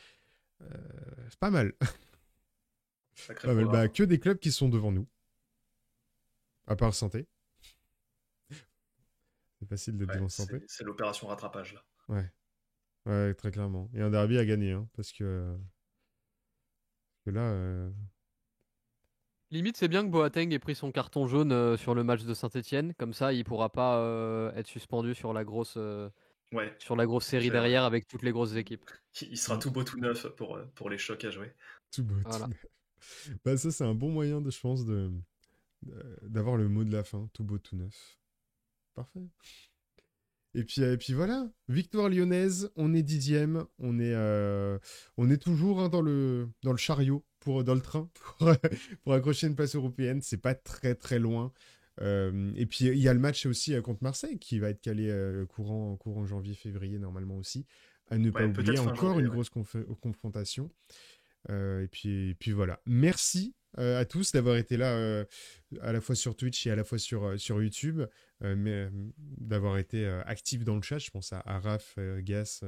[0.62, 1.72] Euh, c'est pas mal.
[3.42, 3.64] Pas mal.
[3.66, 5.08] Bah, que des clubs qui sont devant nous.
[6.66, 7.26] À part Santé.
[9.58, 10.62] C'est facile d'être devant Santé.
[10.66, 11.82] C'est l'opération rattrapage là.
[12.08, 12.30] Ouais.
[13.06, 13.88] Ouais, très clairement.
[13.94, 15.56] Et un derby à gagner, hein, parce que.
[17.24, 17.40] que là.
[17.40, 17.90] Euh,
[19.50, 22.34] Limite, c'est bien que Boateng ait pris son carton jaune euh, sur le match de
[22.34, 22.92] Saint-Etienne.
[22.94, 25.78] Comme ça, il pourra pas être suspendu sur la grosse
[26.52, 26.74] Ouais.
[26.78, 28.88] Sur la grosse série derrière avec toutes les grosses équipes.
[29.20, 31.52] Il sera tout beau tout neuf pour, euh, pour les chocs à jouer.
[31.92, 32.66] Tout beau tout neuf.
[33.44, 35.10] Bah, ça, c'est un bon moyen, de, je pense, de,
[36.22, 37.28] d'avoir le mot de la fin.
[37.32, 38.18] Tout beau tout neuf.
[38.94, 39.28] Parfait.
[40.54, 44.78] Et puis, et puis voilà, victoire lyonnaise, on est dixième, on est, euh,
[45.18, 48.52] on est toujours hein, dans, le, dans le chariot, pour, dans le train, pour,
[49.04, 50.22] pour accrocher une place européenne.
[50.22, 51.52] C'est pas très très loin.
[52.00, 54.80] Euh, et puis il y a le match aussi euh, contre Marseille qui va être
[54.80, 57.66] calé euh, courant, courant janvier-février normalement aussi.
[58.08, 60.70] À ne pas oublier encore une grosse confrontation.
[61.48, 62.80] et, puis, et puis voilà.
[62.86, 65.24] Merci à tous d'avoir été là
[65.80, 68.02] à la fois sur Twitch et à la fois sur, sur YouTube,
[68.42, 68.88] mais
[69.18, 70.98] d'avoir été actifs dans le chat.
[70.98, 72.62] Je pense à, à Raph, Gas,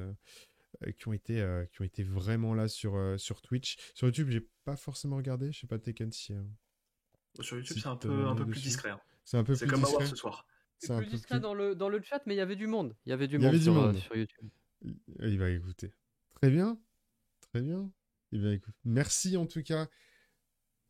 [0.99, 3.77] qui, ont été, qui ont été vraiment là sur, sur Twitch.
[3.95, 5.53] Sur YouTube, j'ai pas forcément regardé.
[5.53, 6.33] Je sais pas Tekken si.
[7.39, 8.91] Sur YouTube, c'est un peu, un peu plus discret.
[8.91, 9.01] Hein.
[9.29, 10.07] C'est un peu plus comme discret.
[10.07, 10.47] ce soir.
[10.79, 12.97] C'est plus discret dans, le, dans le chat, mais il y avait du monde.
[13.05, 14.49] Il y avait du, monde, sur, euh, sur, YouTube.
[15.21, 15.93] Il va écouter.
[16.37, 16.81] Très bien.
[17.53, 17.93] Très bien.
[18.33, 18.79] Il va écouter.
[18.87, 19.87] Merci en tout cas.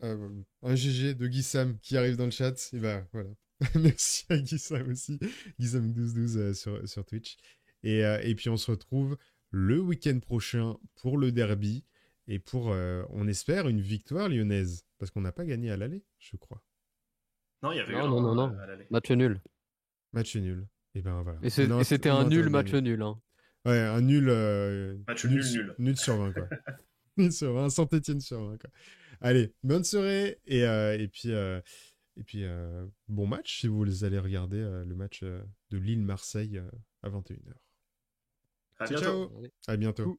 [0.04, 0.30] Euh,
[0.62, 2.54] un GG de Guissam qui arrive dans le chat.
[2.74, 3.30] Et bah voilà.
[3.74, 5.18] Merci à Guissam aussi.
[5.58, 7.38] Guissam1212 euh, sur, sur Twitch.
[7.82, 9.18] Et, et puis on se retrouve
[9.50, 11.84] le week-end prochain pour le derby.
[12.28, 14.84] Et pour, on espère, une victoire lyonnaise.
[14.98, 16.62] Parce qu'on n'a pas gagné à l'aller, je crois.
[17.62, 18.56] Non, il y avait non, non, non, non.
[18.90, 19.40] Match nul.
[20.12, 20.66] Match nul.
[20.94, 21.38] Et ben voilà.
[21.42, 23.02] Et c'était un nul match nul.
[23.02, 23.20] Hein.
[23.64, 24.28] Ouais, un nul.
[24.28, 25.74] Euh, match nul, nul.
[25.78, 26.48] Nul sur 20, quoi.
[27.16, 28.70] nul sur 20, Saint-Etienne sur 20, quoi.
[29.20, 30.40] Allez, bonne soirée.
[30.46, 31.60] Et, euh, et puis, euh,
[32.16, 32.44] et puis
[33.08, 36.60] bon match si vous allez regarder le match de Lille-Marseille
[37.02, 37.52] à 21h.
[38.78, 39.02] À bientôt.
[39.02, 39.42] Ciao.
[39.66, 40.18] À bientôt.